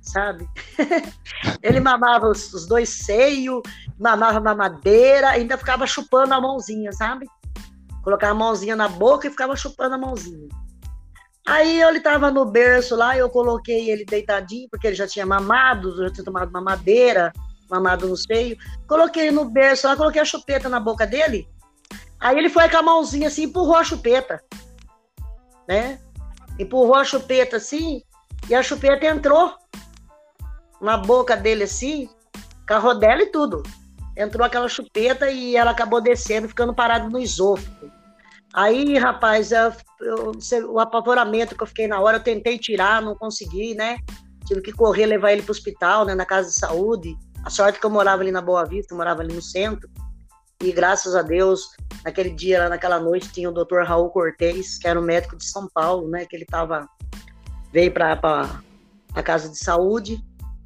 sabe? 0.00 0.48
ele 1.62 1.80
mamava 1.80 2.28
os, 2.28 2.52
os 2.54 2.66
dois 2.66 2.88
seios, 2.88 3.60
mamava 3.98 4.40
mamadeira, 4.40 5.28
ainda 5.28 5.58
ficava 5.58 5.86
chupando 5.86 6.32
a 6.32 6.40
mãozinha, 6.40 6.92
sabe? 6.92 7.26
Colocava 8.02 8.32
a 8.32 8.34
mãozinha 8.34 8.76
na 8.76 8.88
boca 8.88 9.26
e 9.26 9.30
ficava 9.30 9.56
chupando 9.56 9.94
a 9.94 9.98
mãozinha. 9.98 10.48
Aí 11.46 11.80
ele 11.80 12.00
tava 12.00 12.30
no 12.30 12.44
berço 12.44 12.94
lá, 12.94 13.16
eu 13.16 13.30
coloquei 13.30 13.90
ele 13.90 14.04
deitadinho, 14.04 14.68
porque 14.70 14.86
ele 14.86 14.96
já 14.96 15.06
tinha 15.06 15.24
mamado, 15.24 15.96
já 15.96 16.10
tinha 16.10 16.24
tomado 16.24 16.52
mamadeira, 16.52 17.32
mamado 17.70 18.06
no 18.06 18.16
seio. 18.16 18.56
Coloquei 18.86 19.30
no 19.30 19.46
berço 19.46 19.86
lá, 19.86 19.96
coloquei 19.96 20.20
a 20.20 20.26
chupeta 20.26 20.68
na 20.68 20.78
boca 20.78 21.06
dele. 21.06 21.48
Aí 22.20 22.36
ele 22.36 22.50
foi 22.50 22.68
com 22.68 22.76
a 22.76 22.82
mãozinha 22.82 23.28
assim, 23.28 23.44
empurrou 23.44 23.76
a 23.76 23.84
chupeta, 23.84 24.42
né? 25.66 25.98
Empurrou 26.58 26.96
a 26.96 27.04
chupeta 27.04 27.56
assim, 27.56 28.02
e 28.48 28.54
a 28.54 28.62
chupeta 28.62 29.06
entrou 29.06 29.54
na 30.80 30.96
boca 30.96 31.36
dele 31.36 31.64
assim, 31.64 32.10
com 32.66 32.74
a 32.74 32.78
rodela 32.78 33.22
e 33.22 33.30
tudo. 33.30 33.62
Entrou 34.16 34.44
aquela 34.44 34.68
chupeta 34.68 35.30
e 35.30 35.56
ela 35.56 35.70
acabou 35.70 36.00
descendo, 36.00 36.48
ficando 36.48 36.74
parada 36.74 37.08
no 37.08 37.18
esôfago. 37.18 37.77
Aí, 38.54 38.96
rapaz, 38.96 39.52
eu, 39.52 39.72
eu, 40.00 40.32
o 40.72 40.80
apavoramento 40.80 41.54
que 41.54 41.62
eu 41.62 41.66
fiquei 41.66 41.86
na 41.86 42.00
hora, 42.00 42.16
eu 42.16 42.22
tentei 42.22 42.58
tirar, 42.58 43.02
não 43.02 43.14
consegui, 43.14 43.74
né? 43.74 43.98
Tive 44.46 44.62
que 44.62 44.72
correr, 44.72 45.06
levar 45.06 45.32
ele 45.32 45.42
para 45.42 45.50
o 45.50 45.52
hospital, 45.52 46.06
né, 46.06 46.14
na 46.14 46.24
casa 46.24 46.48
de 46.48 46.54
saúde. 46.54 47.16
A 47.44 47.50
sorte 47.50 47.78
que 47.78 47.84
eu 47.84 47.90
morava 47.90 48.22
ali 48.22 48.32
na 48.32 48.40
Boa 48.40 48.64
Vista, 48.64 48.94
morava 48.94 49.20
ali 49.20 49.34
no 49.34 49.42
centro. 49.42 49.88
E 50.62 50.72
graças 50.72 51.14
a 51.14 51.22
Deus, 51.22 51.68
naquele 52.04 52.30
dia, 52.30 52.68
naquela 52.68 52.98
noite, 52.98 53.30
tinha 53.30 53.48
o 53.48 53.52
doutor 53.52 53.84
Raul 53.84 54.10
Cortez, 54.10 54.78
que 54.78 54.88
era 54.88 54.98
um 54.98 55.04
médico 55.04 55.36
de 55.36 55.44
São 55.44 55.68
Paulo, 55.72 56.08
né? 56.08 56.24
Que 56.24 56.34
ele 56.34 56.46
tava, 56.46 56.88
veio 57.72 57.92
para 57.92 58.60
a 59.14 59.22
casa 59.22 59.48
de 59.50 59.58
saúde 59.58 60.20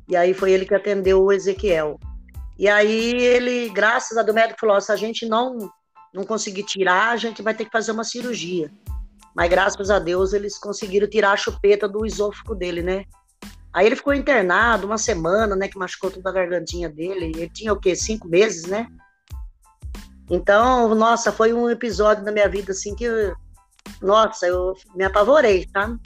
e 0.09 0.17
aí 0.17 0.35
foi 0.35 0.53
ele 0.53 0.67
que 0.67 0.75
atendeu 0.75 1.23
o 1.23 1.33
Ezequiel. 1.33 1.99
E 2.59 2.69
aí 2.69 3.15
ele, 3.15 3.69
graças 3.71 4.17
a 4.17 4.23
Deus, 4.23 4.35
o 4.35 4.39
médico 4.39 4.61
falou: 4.61 4.81
se 4.81 4.93
a 4.93 4.97
gente 4.97 5.27
não, 5.27 5.71
não 6.13 6.25
conseguir 6.25 6.65
tirar, 6.65 7.11
a 7.11 7.17
gente 7.17 7.43
vai 7.43 7.55
ter 7.55 7.65
que 7.65 7.71
fazer 7.71 7.93
uma 7.93 8.05
cirurgia. 8.05 8.71
Mas 9.35 9.49
graças 9.49 9.91
a 9.91 9.99
Deus 9.99 10.33
eles 10.33 10.59
conseguiram 10.59 11.09
tirar 11.09 11.33
a 11.33 11.37
chupeta 11.37 11.89
do 11.89 12.05
esôfago 12.05 12.55
dele, 12.55 12.83
né? 12.83 13.05
Aí 13.73 13.87
ele 13.87 13.97
ficou 13.97 14.13
internado 14.13 14.87
uma 14.87 14.99
semana, 14.99 15.57
né? 15.57 15.69
Que 15.69 15.79
machucou 15.79 16.11
toda 16.11 16.29
a 16.29 16.33
gargantinha 16.33 16.91
dele. 16.91 17.33
Ele 17.35 17.49
tinha 17.49 17.73
o 17.73 17.81
quê? 17.81 17.97
Cinco 17.97 18.29
meses, 18.29 18.67
né? 18.67 18.87
Então, 20.31 20.95
nossa, 20.95 21.33
foi 21.33 21.55
um 21.55 21.71
episódio 21.71 22.25
da 22.25 22.31
minha 22.31 22.49
vida 22.49 22.73
assim 22.73 22.95
que, 22.95 23.07
nossa, 24.01 24.47
eu 24.47 24.75
me 24.95 25.05
apavorei, 25.05 25.67
tá? 25.67 25.97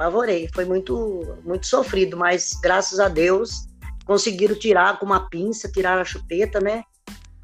apavorei. 0.00 0.48
Foi 0.54 0.64
muito, 0.64 1.36
muito 1.44 1.66
sofrido, 1.66 2.16
mas 2.16 2.54
graças 2.62 2.98
a 2.98 3.08
Deus 3.08 3.68
conseguiram 4.06 4.58
tirar 4.58 4.98
com 4.98 5.04
uma 5.04 5.28
pinça, 5.28 5.70
tirar 5.70 5.98
a 5.98 6.04
chupeta, 6.04 6.58
né? 6.58 6.82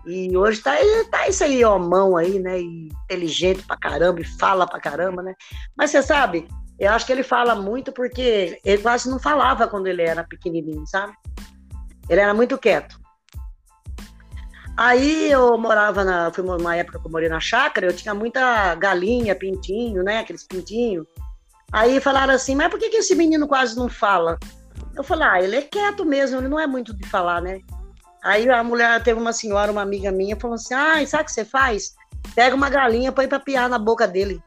E 0.06 0.36
hoje 0.36 0.62
tá, 0.62 0.76
tá 1.10 1.28
isso 1.28 1.42
aí, 1.42 1.64
ó, 1.64 1.78
mão 1.78 2.16
aí, 2.16 2.38
né? 2.38 2.60
E 2.60 2.88
inteligente 3.04 3.62
pra 3.66 3.76
caramba, 3.76 4.20
e 4.20 4.24
fala 4.24 4.66
pra 4.66 4.80
caramba, 4.80 5.22
né? 5.22 5.34
Mas 5.76 5.90
você 5.90 6.02
sabe, 6.02 6.46
eu 6.78 6.92
acho 6.92 7.04
que 7.04 7.12
ele 7.12 7.22
fala 7.22 7.54
muito 7.54 7.90
porque 7.92 8.60
ele 8.64 8.82
quase 8.82 9.10
não 9.10 9.18
falava 9.18 9.66
quando 9.66 9.86
ele 9.86 10.02
era 10.02 10.22
pequenininho, 10.22 10.86
sabe? 10.86 11.12
Ele 12.08 12.20
era 12.20 12.32
muito 12.32 12.56
quieto. 12.56 13.00
Aí 14.76 15.30
eu 15.30 15.56
morava 15.56 16.04
na. 16.04 16.30
Foi 16.30 16.44
uma 16.44 16.76
época 16.76 17.00
que 17.00 17.06
eu 17.06 17.10
morei 17.10 17.28
na 17.28 17.40
chácara, 17.40 17.86
eu 17.86 17.96
tinha 17.96 18.14
muita 18.14 18.74
galinha, 18.74 19.34
pintinho, 19.34 20.02
né? 20.02 20.18
Aqueles 20.18 20.44
pintinhos. 20.44 21.06
Aí 21.72 21.98
falaram 21.98 22.34
assim, 22.34 22.54
mas 22.54 22.68
por 22.68 22.78
que, 22.78 22.90
que 22.90 22.98
esse 22.98 23.14
menino 23.14 23.48
quase 23.48 23.74
não 23.74 23.88
fala? 23.88 24.38
Eu 24.94 25.02
falei, 25.02 25.26
ah, 25.26 25.42
ele 25.42 25.56
é 25.56 25.62
quieto 25.62 26.04
mesmo, 26.04 26.38
ele 26.38 26.48
não 26.48 26.60
é 26.60 26.66
muito 26.66 26.94
de 26.94 27.08
falar, 27.08 27.40
né? 27.40 27.60
Aí 28.26 28.50
a 28.50 28.62
mulher, 28.64 29.00
teve 29.04 29.20
uma 29.20 29.32
senhora, 29.32 29.70
uma 29.70 29.82
amiga 29.82 30.10
minha, 30.10 30.36
falou 30.36 30.56
assim, 30.56 30.74
ah, 30.74 31.06
sabe 31.06 31.22
o 31.22 31.26
que 31.26 31.32
você 31.32 31.44
faz? 31.44 31.94
Pega 32.34 32.56
uma 32.56 32.68
galinha, 32.68 33.12
põe 33.12 33.28
pra 33.28 33.38
piar 33.38 33.68
na 33.68 33.78
boca 33.78 34.08
dele. 34.08 34.42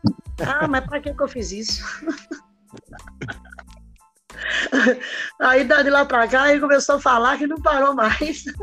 ah, 0.45 0.67
mas 0.67 0.85
pra 0.85 0.99
que 0.99 1.13
que 1.13 1.23
eu 1.23 1.29
fiz 1.29 1.53
isso? 1.53 1.81
Aí 5.39 5.63
de 5.63 5.89
lá 5.89 6.05
pra 6.05 6.27
cá, 6.27 6.51
ele 6.51 6.59
começou 6.59 6.95
a 6.95 7.01
falar 7.01 7.37
que 7.37 7.47
não 7.47 7.61
parou 7.61 7.95
mais. 7.95 8.43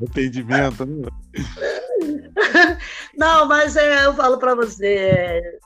Entendimento, 0.00 0.86
né? 0.86 1.08
Não, 3.16 3.46
mas 3.46 3.76
é, 3.76 4.06
eu 4.06 4.14
falo 4.14 4.38
pra 4.38 4.54
você, 4.54 4.96
é, 4.96 5.58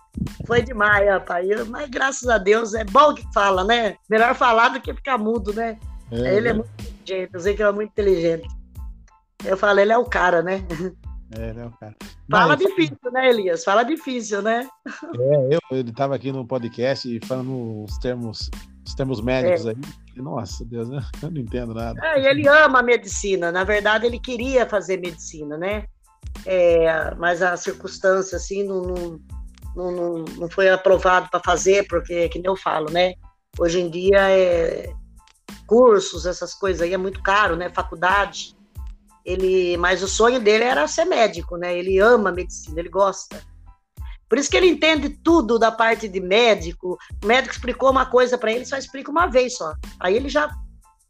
foi 0.47 0.63
demais, 0.63 1.09
rapaz. 1.09 1.69
Mas 1.69 1.89
graças 1.89 2.29
a 2.29 2.37
Deus 2.37 2.75
é 2.75 2.85
bom 2.85 3.15
que 3.15 3.25
fala, 3.33 3.65
né? 3.65 3.97
Melhor 4.11 4.35
falar 4.35 4.69
do 4.69 4.81
que 4.81 4.93
ficar 4.93 5.17
mudo, 5.17 5.55
né? 5.55 5.79
É, 6.11 6.37
ele 6.37 6.49
é 6.49 6.53
muito 6.53 6.92
inteligente, 7.03 7.35
eu 7.35 7.41
sei 7.41 7.55
que 7.55 7.63
ele 7.63 7.69
é 7.69 7.73
muito 7.73 7.91
inteligente. 7.91 8.49
Eu 9.45 9.57
falo, 9.57 9.81
ele 9.81 9.93
é 9.93 9.99
o 9.99 10.05
cara, 10.05 10.43
né? 10.43 10.65
É, 11.39 11.49
ele 11.49 11.61
é 11.61 11.67
o 11.67 11.71
cara. 11.73 11.97
Fala 12.31 12.57
Mas, 12.57 12.59
difícil, 12.59 12.97
né, 13.13 13.29
Elias? 13.29 13.65
Fala 13.65 13.83
difícil, 13.83 14.43
né? 14.43 14.69
É, 15.19 15.55
eu, 15.55 15.61
ele 15.71 15.91
estava 15.91 16.15
aqui 16.15 16.31
no 16.31 16.47
podcast 16.47 17.21
falando 17.27 17.85
os 17.85 17.99
termos, 17.99 18.51
os 18.87 18.95
termos 18.95 19.21
médicos 19.21 19.67
é. 19.67 19.71
aí. 19.71 19.77
Nossa, 20.17 20.65
Deus, 20.65 20.91
né? 20.91 21.03
eu 21.23 21.31
não 21.31 21.41
entendo 21.41 21.75
nada. 21.75 21.99
É, 22.05 22.31
ele 22.31 22.47
ama 22.47 22.81
a 22.81 22.83
medicina. 22.83 23.51
Na 23.51 23.65
verdade, 23.65 24.07
ele 24.07 24.21
queria 24.21 24.69
fazer 24.69 24.99
medicina, 24.99 25.57
né? 25.57 25.87
É, 26.45 27.15
mas 27.15 27.43
a 27.43 27.57
circunstância, 27.57 28.37
assim, 28.37 28.63
não, 28.63 28.83
não 28.83 29.21
não, 29.75 29.91
não, 29.91 30.25
não 30.39 30.51
foi 30.51 30.69
aprovado 30.69 31.29
para 31.31 31.41
fazer, 31.41 31.87
porque, 31.89 32.29
que 32.29 32.39
nem 32.39 32.47
eu 32.47 32.57
falo, 32.57 32.91
né? 32.91 33.15
Hoje 33.59 33.81
em 33.81 33.91
dia, 33.91 34.31
é, 34.31 34.93
cursos, 35.73 36.27
essas 36.27 36.53
coisas 36.53 36.83
aí 36.83 36.93
é 36.93 36.99
muito 36.99 37.23
caro, 37.23 37.57
né? 37.57 37.71
Faculdade. 37.71 38.55
Ele, 39.25 39.75
mas 39.79 40.03
o 40.03 40.09
sonho 40.09 40.39
dele 40.39 40.65
era 40.65 40.87
ser 40.87 41.07
médico, 41.07 41.57
né? 41.57 41.75
Ele 41.75 41.99
ama 41.99 42.31
medicina, 42.31 42.79
ele 42.79 42.91
gosta. 42.91 43.43
Por 44.29 44.37
isso 44.37 44.51
que 44.51 44.57
ele 44.59 44.67
entende 44.67 45.09
tudo 45.09 45.59
da 45.59 45.73
parte 45.73 46.09
de 46.09 46.21
médico. 46.21 46.99
O 47.25 47.27
médico 47.27 47.55
explicou 47.55 47.91
uma 47.91 48.05
coisa 48.05 48.37
para 48.37 48.53
ele, 48.53 48.67
só 48.67 48.77
explica 48.77 49.11
uma 49.11 49.27
vez 49.27 49.57
só. 49.57 49.73
Aí 49.99 50.15
ele 50.15 50.29
já, 50.29 50.55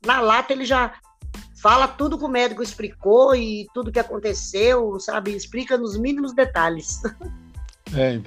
na 0.06 0.20
lata, 0.20 0.52
ele 0.52 0.64
já 0.64 0.94
fala 1.60 1.88
tudo 1.88 2.16
que 2.16 2.24
o 2.24 2.28
médico 2.28 2.62
explicou 2.62 3.34
e 3.34 3.66
tudo 3.74 3.90
que 3.90 3.98
aconteceu, 3.98 4.96
sabe? 5.00 5.34
Explica 5.34 5.76
nos 5.76 5.98
mínimos 5.98 6.32
detalhes. 6.32 7.00
É, 7.94 8.18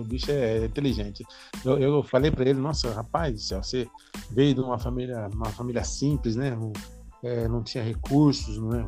o 0.00 0.04
bicho 0.04 0.30
é 0.30 0.64
inteligente. 0.64 1.24
Eu, 1.64 1.78
eu 1.78 2.02
falei 2.02 2.30
para 2.30 2.48
ele, 2.48 2.58
nossa, 2.58 2.92
rapaz 2.92 3.50
você 3.50 3.88
veio 4.30 4.54
de 4.54 4.60
uma 4.60 4.78
família, 4.78 5.28
uma 5.32 5.50
família 5.50 5.84
simples, 5.84 6.36
né? 6.36 6.56
É, 7.22 7.48
não 7.48 7.62
tinha 7.62 7.82
recursos, 7.82 8.58
né? 8.58 8.84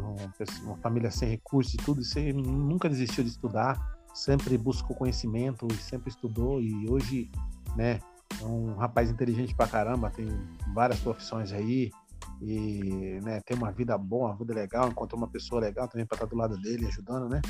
uma 0.62 0.76
família 0.76 1.10
sem 1.10 1.28
recursos 1.28 1.74
e 1.74 1.76
tudo, 1.78 2.04
você 2.04 2.32
nunca 2.32 2.88
desistiu 2.88 3.24
de 3.24 3.30
estudar, 3.30 3.76
sempre 4.14 4.56
buscou 4.56 4.94
conhecimento 4.94 5.66
e 5.68 5.74
sempre 5.74 6.10
estudou, 6.10 6.60
e 6.60 6.88
hoje, 6.88 7.28
né, 7.74 7.98
é 8.40 8.44
um 8.44 8.76
rapaz 8.76 9.10
inteligente 9.10 9.52
pra 9.52 9.66
caramba, 9.66 10.10
tem 10.10 10.28
várias 10.72 11.00
profissões 11.00 11.52
aí, 11.52 11.90
e 12.40 13.18
né, 13.22 13.40
ter 13.40 13.54
uma 13.54 13.70
vida 13.70 13.98
boa, 13.98 14.28
uma 14.28 14.36
vida 14.36 14.54
legal, 14.54 14.88
encontrar 14.88 15.16
uma 15.18 15.28
pessoa 15.28 15.60
legal 15.60 15.88
também 15.88 16.06
para 16.06 16.16
estar 16.16 16.26
do 16.26 16.36
lado 16.36 16.56
dele, 16.56 16.86
ajudando, 16.86 17.28
né? 17.28 17.40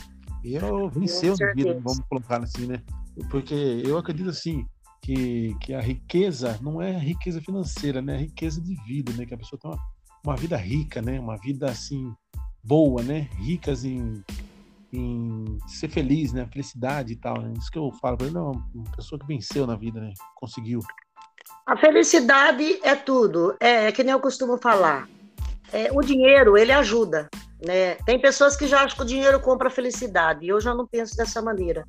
E 0.45 0.55
eu 0.55 0.89
venceu 0.89 1.35
na 1.39 1.53
vida, 1.53 1.75
vamos 1.81 2.01
colocar 2.09 2.43
assim, 2.43 2.67
né? 2.67 2.83
Porque 3.31 3.83
eu 3.85 3.99
acredito 3.99 4.31
assim 4.31 4.67
que, 5.03 5.55
que 5.61 5.75
a 5.75 5.81
riqueza 5.81 6.59
não 6.63 6.81
é 6.81 6.97
riqueza 6.97 7.41
financeira, 7.41 8.01
né? 8.01 8.15
É 8.15 8.19
riqueza 8.19 8.61
de 8.61 8.75
vida, 8.87 9.13
né? 9.13 9.27
Que 9.27 9.35
a 9.35 9.39
pessoa 9.39 9.59
tem 9.61 9.71
uma, 9.71 9.79
uma 10.25 10.37
vida 10.37 10.57
rica, 10.57 11.03
né? 11.03 11.19
Uma 11.19 11.37
vida 11.37 11.71
assim 11.71 12.13
boa, 12.63 13.03
né? 13.03 13.29
Ricas 13.39 13.85
em, 13.85 14.23
em 14.93 15.59
ser 15.67 15.89
feliz, 15.89 16.33
né? 16.33 16.47
Felicidade 16.53 17.13
e 17.13 17.17
tal. 17.17 17.41
Né? 17.41 17.53
Isso 17.59 17.71
que 17.71 17.79
eu 17.79 17.91
falo 18.01 18.17
para 18.17 18.27
ele, 18.27 18.35
não, 18.35 18.53
uma 18.75 18.91
pessoa 18.97 19.19
que 19.19 19.27
venceu 19.27 19.67
na 19.67 19.77
vida, 19.77 20.01
né? 20.01 20.13
Conseguiu. 20.37 20.81
A 21.67 21.77
felicidade 21.77 22.81
é 22.83 22.95
tudo. 22.95 23.57
É, 23.61 23.87
é 23.87 23.93
que 23.93 24.03
nem 24.03 24.13
eu 24.13 24.21
costumo 24.21 24.59
falar. 24.59 25.09
É, 25.73 25.91
o 25.93 26.01
dinheiro, 26.01 26.57
ele 26.57 26.73
ajuda. 26.73 27.29
Né? 27.65 27.97
Tem 28.07 28.21
pessoas 28.21 28.57
que 28.57 28.67
já 28.67 28.83
acham 28.83 28.97
que 28.97 29.03
o 29.03 29.07
dinheiro 29.07 29.41
compra 29.41 29.71
felicidade. 29.71 30.49
Eu 30.49 30.61
já 30.61 30.75
não 30.75 30.87
penso 30.87 31.17
dessa 31.17 31.43
maneira. 31.43 31.87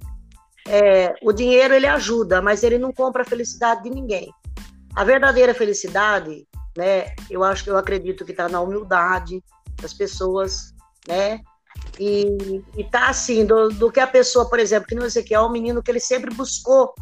É, 0.68 1.16
o 1.24 1.32
dinheiro, 1.32 1.74
ele 1.74 1.88
ajuda, 1.88 2.42
mas 2.42 2.64
ele 2.64 2.78
não 2.78 2.92
compra 2.92 3.24
a 3.24 3.26
felicidade 3.26 3.84
de 3.84 3.90
ninguém. 3.90 4.32
A 4.96 5.04
verdadeira 5.04 5.54
felicidade, 5.54 6.46
né? 6.78 7.16
Eu 7.30 7.44
acho 7.44 7.64
que 7.64 7.70
eu 7.70 7.78
acredito 7.78 8.26
que 8.26 8.32
está 8.32 8.50
na 8.50 8.62
humildade 8.62 9.44
das 9.82 9.94
pessoas, 9.94 10.74
né? 11.08 11.40
E, 12.00 12.26
e 12.78 12.84
tá 12.84 13.10
assim, 13.10 13.46
do, 13.46 13.70
do, 13.70 13.92
que 13.92 14.00
a 14.00 14.08
pessoa, 14.08 14.50
por 14.50 14.60
exemplo, 14.60 14.88
que 14.88 14.96
não 14.96 15.10
sei 15.10 15.24
que 15.24 15.34
é 15.34 15.42
um 15.42 15.52
menino 15.52 15.82
que 15.82 15.90
ele 15.90 16.00
sempre 16.00 16.34
buscou 16.34 16.94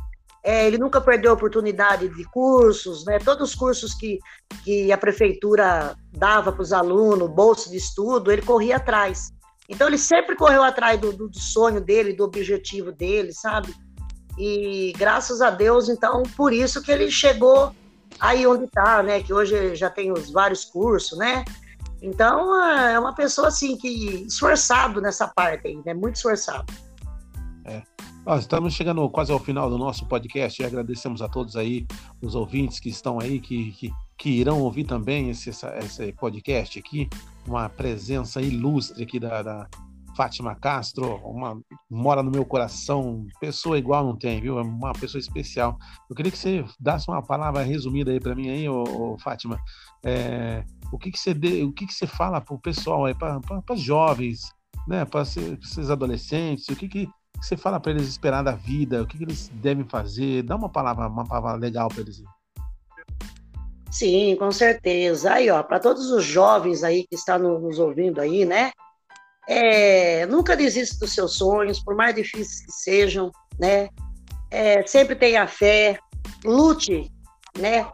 é, 0.44 0.66
ele 0.66 0.78
nunca 0.78 1.02
perdeu 1.02 1.32
a 1.32 1.34
oportunidade 1.34 2.08
de 2.08 2.24
cursos, 2.26 3.06
né? 3.06 3.20
Todos 3.20 3.50
os 3.50 3.56
cursos 3.56 3.94
que, 3.94 4.20
que 4.64 4.92
a 4.92 4.98
prefeitura 4.98 5.96
dava 6.12 6.52
para 6.52 6.62
os 6.62 6.72
alunos, 6.72 7.30
bolsa 7.30 7.70
de 7.70 7.78
estudo, 7.78 8.32
ele 8.32 8.42
corria 8.42 8.78
atrás. 8.78 9.32
Então 9.68 9.88
ele 9.88 9.98
sempre 9.98 10.36
correu 10.36 10.64
atrás 10.64 11.00
do, 11.00 11.12
do, 11.12 11.40
sonho 11.40 11.82
dele, 11.82 12.14
do 12.14 12.24
objetivo 12.24 12.92
dele, 12.92 13.34
sabe? 13.34 13.74
E 14.38 14.94
graças 14.98 15.42
a 15.42 15.50
Deus, 15.50 15.90
então, 15.90 16.24
por 16.36 16.54
isso 16.54 16.82
que 16.82 16.92
ele 16.92 17.12
chegou 17.12 17.76
aí 18.20 18.48
onde 18.48 18.64
está, 18.64 19.04
né? 19.04 19.22
Que 19.22 19.34
hoje 19.34 19.76
já 19.76 19.90
tem 19.90 20.12
os 20.12 20.32
vários 20.32 20.64
cursos, 20.64 21.18
né? 21.18 21.44
Então 22.02 22.56
é 22.66 22.98
uma 22.98 23.14
pessoa 23.14 23.50
assim 23.50 23.78
que 23.78 24.26
esforçado 24.26 25.02
nessa 25.02 25.28
parte 25.28 25.68
aí, 25.68 25.82
né? 25.86 25.94
Muito 25.94 26.16
esforçado. 26.16 26.74
É. 27.66 27.84
estamos 28.38 28.74
chegando 28.74 29.10
quase 29.10 29.32
ao 29.32 29.40
final 29.40 29.70
do 29.70 29.78
nosso 29.78 30.06
podcast 30.06 30.62
e 30.62 30.66
agradecemos 30.66 31.22
a 31.22 31.28
todos 31.28 31.56
aí, 31.56 31.88
os 32.22 32.36
ouvintes 32.36 32.80
que 32.80 32.90
estão 32.90 33.20
aí, 33.20 33.40
que, 33.40 33.72
que, 33.72 33.92
que 34.18 34.30
irão 34.30 34.62
ouvir 34.62 34.84
também 34.84 35.30
esse, 35.30 35.50
essa, 35.50 35.76
esse 35.80 36.14
podcast 36.14 36.78
aqui. 36.78 37.10
Uma 37.48 37.68
presença 37.70 38.40
ilustre 38.42 39.04
aqui 39.04 39.20
da, 39.20 39.42
da 39.42 39.68
Fátima 40.16 40.54
Castro, 40.54 41.16
uma, 41.24 41.60
mora 41.90 42.22
no 42.22 42.30
meu 42.30 42.46
coração, 42.46 43.26
pessoa 43.40 43.80
igual 43.80 44.06
não 44.06 44.16
tem, 44.16 44.42
viu? 44.42 44.60
É 44.60 44.62
uma 44.62 44.94
pessoa 44.94 45.20
especial. 45.20 45.78
Eu 46.10 46.16
queria 46.16 46.32
que 46.32 46.38
você 46.38 46.64
desse 46.80 47.10
uma 47.10 47.24
palavra 47.24 47.64
resumida 47.64 48.12
aí 48.12 48.20
para 48.20 48.36
mim 48.36 48.50
aí, 48.50 48.70
ô, 48.70 48.84
ô 48.84 49.18
Fátima. 49.18 49.60
É, 50.06 50.64
o 50.92 51.00
que 51.00 51.10
que 51.10 51.20
você 51.20 51.34
dê, 51.34 51.64
o 51.64 51.72
que 51.72 51.88
que 51.88 51.94
você 51.94 52.06
fala 52.06 52.40
para 52.42 52.54
o 52.54 52.60
pessoal 52.60 53.06
aí, 53.06 53.16
para 53.16 53.42
jovens, 53.76 54.54
né, 54.88 55.06
para 55.06 55.22
esses 55.22 55.90
adolescentes, 55.90 56.68
o 56.68 56.76
que 56.76 56.88
que 56.88 57.10
que 57.40 57.46
você 57.46 57.58
fala 57.58 57.80
para 57.80 57.92
eles 57.92 58.08
esperar 58.08 58.44
da 58.44 58.52
vida? 58.52 59.02
O 59.02 59.08
que, 59.08 59.18
que, 59.18 59.24
eles 59.24 59.50
devem 59.56 59.86
fazer? 59.86 60.44
Dá 60.44 60.56
uma 60.56 60.70
palavra, 60.70 61.08
uma 61.08 61.26
palavra 61.26 61.56
legal 61.56 61.88
para 61.90 62.02
eles. 62.02 62.22
Sim, 63.92 64.36
com 64.38 64.52
certeza. 64.52 65.34
Aí, 65.34 65.50
ó, 65.50 65.64
para 65.64 65.80
todos 65.80 66.12
os 66.12 66.24
jovens 66.24 66.84
aí 66.84 67.08
que 67.08 67.16
estão 67.16 67.40
nos 67.60 67.80
ouvindo 67.80 68.22
aí, 68.22 68.46
né? 68.46 68.72
É, 69.48 70.28
nunca 70.28 70.56
desista 70.56 71.00
dos 71.00 71.14
seus 71.14 71.36
sonhos, 71.36 71.84
por 71.84 71.96
mais 71.96 72.14
difíceis 72.14 72.64
que 72.64 72.72
sejam, 72.72 73.32
né? 73.60 73.90
É, 74.52 74.86
sempre 74.86 75.16
tenha 75.16 75.48
fé, 75.48 75.98
lute, 76.46 77.12
né? 77.58 77.88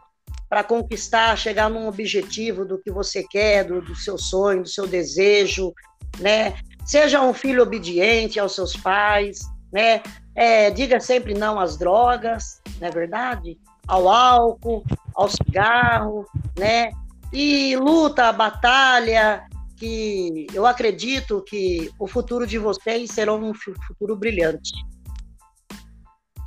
Para 0.50 0.64
conquistar, 0.64 1.38
chegar 1.38 1.70
num 1.70 1.88
objetivo 1.88 2.66
do 2.66 2.78
que 2.82 2.92
você 2.92 3.24
quer, 3.24 3.64
do, 3.64 3.82
do 3.82 3.96
seu 3.96 4.18
sonho, 4.18 4.64
do 4.64 4.70
seu 4.70 4.86
desejo, 4.86 5.74
né? 6.20 6.56
Seja 6.86 7.22
um 7.22 7.34
filho 7.34 7.64
obediente 7.64 8.40
aos 8.40 8.54
seus 8.54 8.76
pais, 8.76 9.40
né? 9.74 10.02
É, 10.36 10.70
diga 10.70 11.00
sempre 11.00 11.34
não 11.34 11.60
às 11.60 11.78
drogas, 11.78 12.62
não 12.80 12.88
é 12.88 12.92
verdade? 12.92 13.58
Ao 13.88 14.08
álcool, 14.08 14.84
ao 15.16 15.28
cigarro, 15.28 16.26
né? 16.58 16.92
E 17.34 17.76
luta, 17.76 18.32
batalha, 18.32 19.44
que 19.78 20.48
eu 20.54 20.66
acredito 20.66 21.44
que 21.46 21.90
o 22.00 22.08
futuro 22.08 22.46
de 22.46 22.58
vocês 22.58 23.12
será 23.12 23.34
um 23.34 23.54
futuro 23.54 24.16
brilhante. 24.16 24.72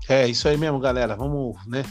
É 0.09 0.27
isso 0.27 0.49
aí 0.49 0.57
mesmo, 0.57 0.79
galera. 0.79 1.15
Vamos, 1.17 1.57
né? 1.67 1.83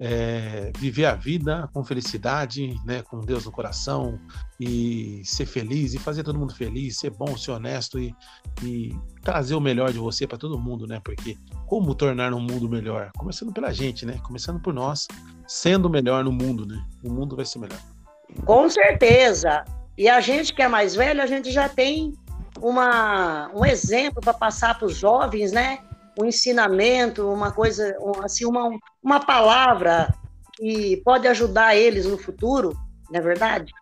É, 0.00 0.70
viver 0.78 1.06
a 1.06 1.14
vida 1.14 1.68
com 1.72 1.82
felicidade, 1.82 2.76
né, 2.84 3.02
com 3.02 3.20
Deus 3.20 3.44
no 3.44 3.50
coração 3.50 4.18
e 4.60 5.22
ser 5.24 5.46
feliz 5.46 5.92
e 5.92 5.98
fazer 5.98 6.22
todo 6.22 6.38
mundo 6.38 6.54
feliz, 6.54 6.98
ser 6.98 7.10
bom, 7.10 7.36
ser 7.36 7.50
honesto 7.50 7.98
e, 7.98 8.14
e 8.62 8.96
trazer 9.22 9.54
o 9.54 9.60
melhor 9.60 9.92
de 9.92 9.98
você 9.98 10.26
para 10.26 10.38
todo 10.38 10.58
mundo, 10.58 10.86
né? 10.86 11.00
Porque 11.02 11.36
como 11.66 11.94
tornar 11.94 12.32
um 12.32 12.40
mundo 12.40 12.68
melhor? 12.68 13.10
Começando 13.16 13.52
pela 13.52 13.72
gente, 13.72 14.06
né? 14.06 14.18
Começando 14.22 14.60
por 14.60 14.72
nós, 14.72 15.08
sendo 15.46 15.90
melhor 15.90 16.22
no 16.22 16.32
mundo, 16.32 16.64
né? 16.64 16.80
O 17.04 17.10
mundo 17.10 17.34
vai 17.34 17.44
ser 17.44 17.58
melhor. 17.58 17.80
Com 18.44 18.68
certeza. 18.70 19.64
E 19.96 20.08
a 20.08 20.20
gente 20.20 20.54
que 20.54 20.62
é 20.62 20.68
mais 20.68 20.94
velho, 20.94 21.20
a 21.20 21.26
gente 21.26 21.50
já 21.50 21.68
tem 21.68 22.12
uma, 22.60 23.50
um 23.54 23.64
exemplo 23.64 24.20
para 24.20 24.34
passar 24.34 24.78
para 24.78 24.86
os 24.86 24.96
jovens, 24.96 25.50
né? 25.50 25.80
Um 26.18 26.26
ensinamento, 26.26 27.30
uma 27.30 27.52
coisa, 27.52 27.96
assim, 28.24 28.44
uma, 28.44 28.70
uma 29.02 29.20
palavra 29.20 30.12
que 30.54 31.00
pode 31.04 31.28
ajudar 31.28 31.76
eles 31.76 32.06
no 32.06 32.18
futuro, 32.18 32.76
não 33.08 33.20
é 33.20 33.22
verdade? 33.22 33.72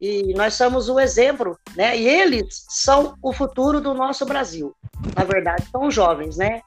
E 0.00 0.34
nós 0.34 0.54
somos 0.54 0.88
o 0.88 1.00
exemplo, 1.00 1.58
né? 1.74 1.96
E 1.98 2.06
eles 2.06 2.66
são 2.68 3.14
o 3.22 3.32
futuro 3.32 3.80
do 3.80 3.94
nosso 3.94 4.24
Brasil. 4.26 4.76
Na 5.16 5.24
verdade, 5.24 5.66
são 5.72 5.90
jovens, 5.90 6.36
né? 6.36 6.60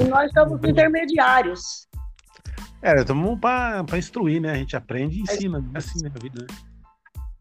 E 0.00 0.04
nós 0.04 0.30
somos 0.32 0.62
intermediários. 0.62 1.86
É, 2.80 2.94
estamos 2.94 3.38
para 3.40 3.98
instruir, 3.98 4.40
né? 4.40 4.52
A 4.52 4.56
gente 4.56 4.76
aprende 4.76 5.18
e 5.18 5.22
ensina, 5.22 5.58
é 5.74 5.78
assim 5.78 6.02
na 6.02 6.08
vida. 6.08 6.40
Né? 6.40 6.46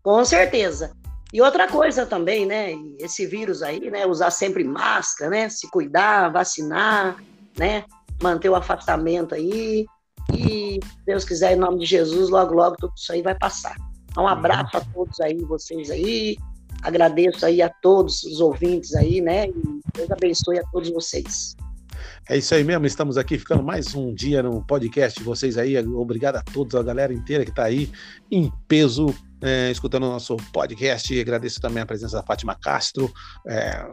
Com 0.01 0.25
certeza. 0.25 0.91
E 1.35 1.41
outra 1.41 1.67
coisa 1.67 2.05
também, 2.05 2.45
né? 2.45 2.71
Esse 2.97 3.25
vírus 3.25 3.61
aí, 3.61 3.91
né? 3.91 4.05
Usar 4.05 4.31
sempre 4.31 4.63
máscara, 4.63 5.29
né? 5.29 5.49
Se 5.49 5.69
cuidar, 5.69 6.29
vacinar, 6.29 7.21
né? 7.57 7.83
Manter 8.23 8.47
o 8.47 8.55
afastamento 8.55 9.35
aí. 9.35 9.85
E, 10.33 10.79
Deus 11.05 11.25
quiser, 11.25 11.51
em 11.51 11.59
nome 11.59 11.79
de 11.79 11.87
Jesus, 11.87 12.29
logo, 12.29 12.53
logo 12.53 12.77
tudo 12.79 12.93
isso 12.95 13.11
aí 13.11 13.21
vai 13.21 13.35
passar. 13.37 13.75
Um 14.17 14.25
abraço 14.25 14.77
a 14.77 14.79
todos 14.79 15.19
aí, 15.19 15.35
vocês 15.39 15.91
aí. 15.91 16.37
Agradeço 16.81 17.45
aí 17.45 17.61
a 17.61 17.67
todos 17.81 18.23
os 18.23 18.39
ouvintes 18.39 18.95
aí, 18.95 19.19
né? 19.19 19.49
E 19.49 19.81
Deus 19.93 20.09
abençoe 20.09 20.57
a 20.57 20.63
todos 20.71 20.89
vocês. 20.89 21.53
É 22.29 22.37
isso 22.37 22.55
aí 22.55 22.63
mesmo, 22.63 22.85
estamos 22.85 23.17
aqui 23.17 23.37
ficando 23.37 23.61
mais 23.61 23.93
um 23.93 24.13
dia 24.13 24.41
no 24.41 24.63
podcast 24.65 25.19
de 25.19 25.25
vocês 25.25 25.57
aí. 25.57 25.77
Obrigado 25.77 26.37
a 26.37 26.41
todos, 26.41 26.75
a 26.75 26.81
galera 26.81 27.13
inteira 27.13 27.43
que 27.43 27.49
está 27.49 27.65
aí 27.65 27.91
em 28.31 28.49
peso 28.69 29.13
é, 29.47 29.71
escutando 29.71 30.03
o 30.03 30.11
nosso 30.11 30.35
podcast. 30.51 31.19
Agradeço 31.19 31.59
também 31.59 31.83
a 31.83 31.85
presença 31.85 32.17
da 32.17 32.23
Fátima 32.23 32.55
Castro. 32.55 33.11
É, 33.47 33.85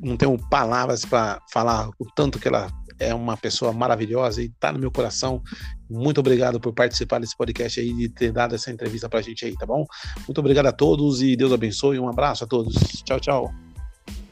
não 0.00 0.16
tenho 0.16 0.38
palavras 0.48 1.04
para 1.04 1.40
falar 1.52 1.88
o 1.98 2.06
tanto 2.14 2.38
que 2.38 2.48
ela 2.48 2.68
é 2.98 3.14
uma 3.14 3.36
pessoa 3.36 3.72
maravilhosa 3.72 4.42
e 4.42 4.46
está 4.46 4.72
no 4.72 4.78
meu 4.78 4.90
coração. 4.90 5.42
Muito 5.88 6.18
obrigado 6.18 6.60
por 6.60 6.72
participar 6.72 7.20
desse 7.20 7.36
podcast 7.36 7.80
aí 7.80 7.90
e 7.90 8.08
ter 8.08 8.32
dado 8.32 8.54
essa 8.54 8.70
entrevista 8.70 9.08
para 9.08 9.20
a 9.20 9.22
gente 9.22 9.44
aí, 9.44 9.56
tá 9.56 9.64
bom? 9.64 9.84
Muito 10.26 10.38
obrigado 10.38 10.66
a 10.66 10.72
todos 10.72 11.22
e 11.22 11.36
Deus 11.36 11.52
abençoe. 11.52 11.98
Um 11.98 12.08
abraço 12.08 12.44
a 12.44 12.46
todos. 12.46 12.74
Tchau, 13.04 13.20
tchau. 13.20 13.54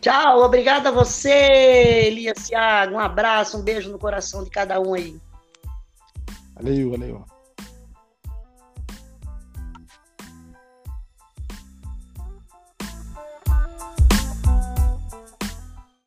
Tchau, 0.01 0.43
obrigado 0.43 0.87
a 0.87 0.91
você, 0.91 2.07
Elias 2.07 2.49
Thiago. 2.49 2.95
Um 2.95 3.01
abraço, 3.01 3.59
um 3.59 3.63
beijo 3.63 3.91
no 3.91 3.99
coração 3.99 4.45
de 4.45 4.51
cada 4.51 4.81
um 4.81 4.95
aí. 4.95 5.17
Valeu, 6.55 6.91
valeu. 6.91 7.36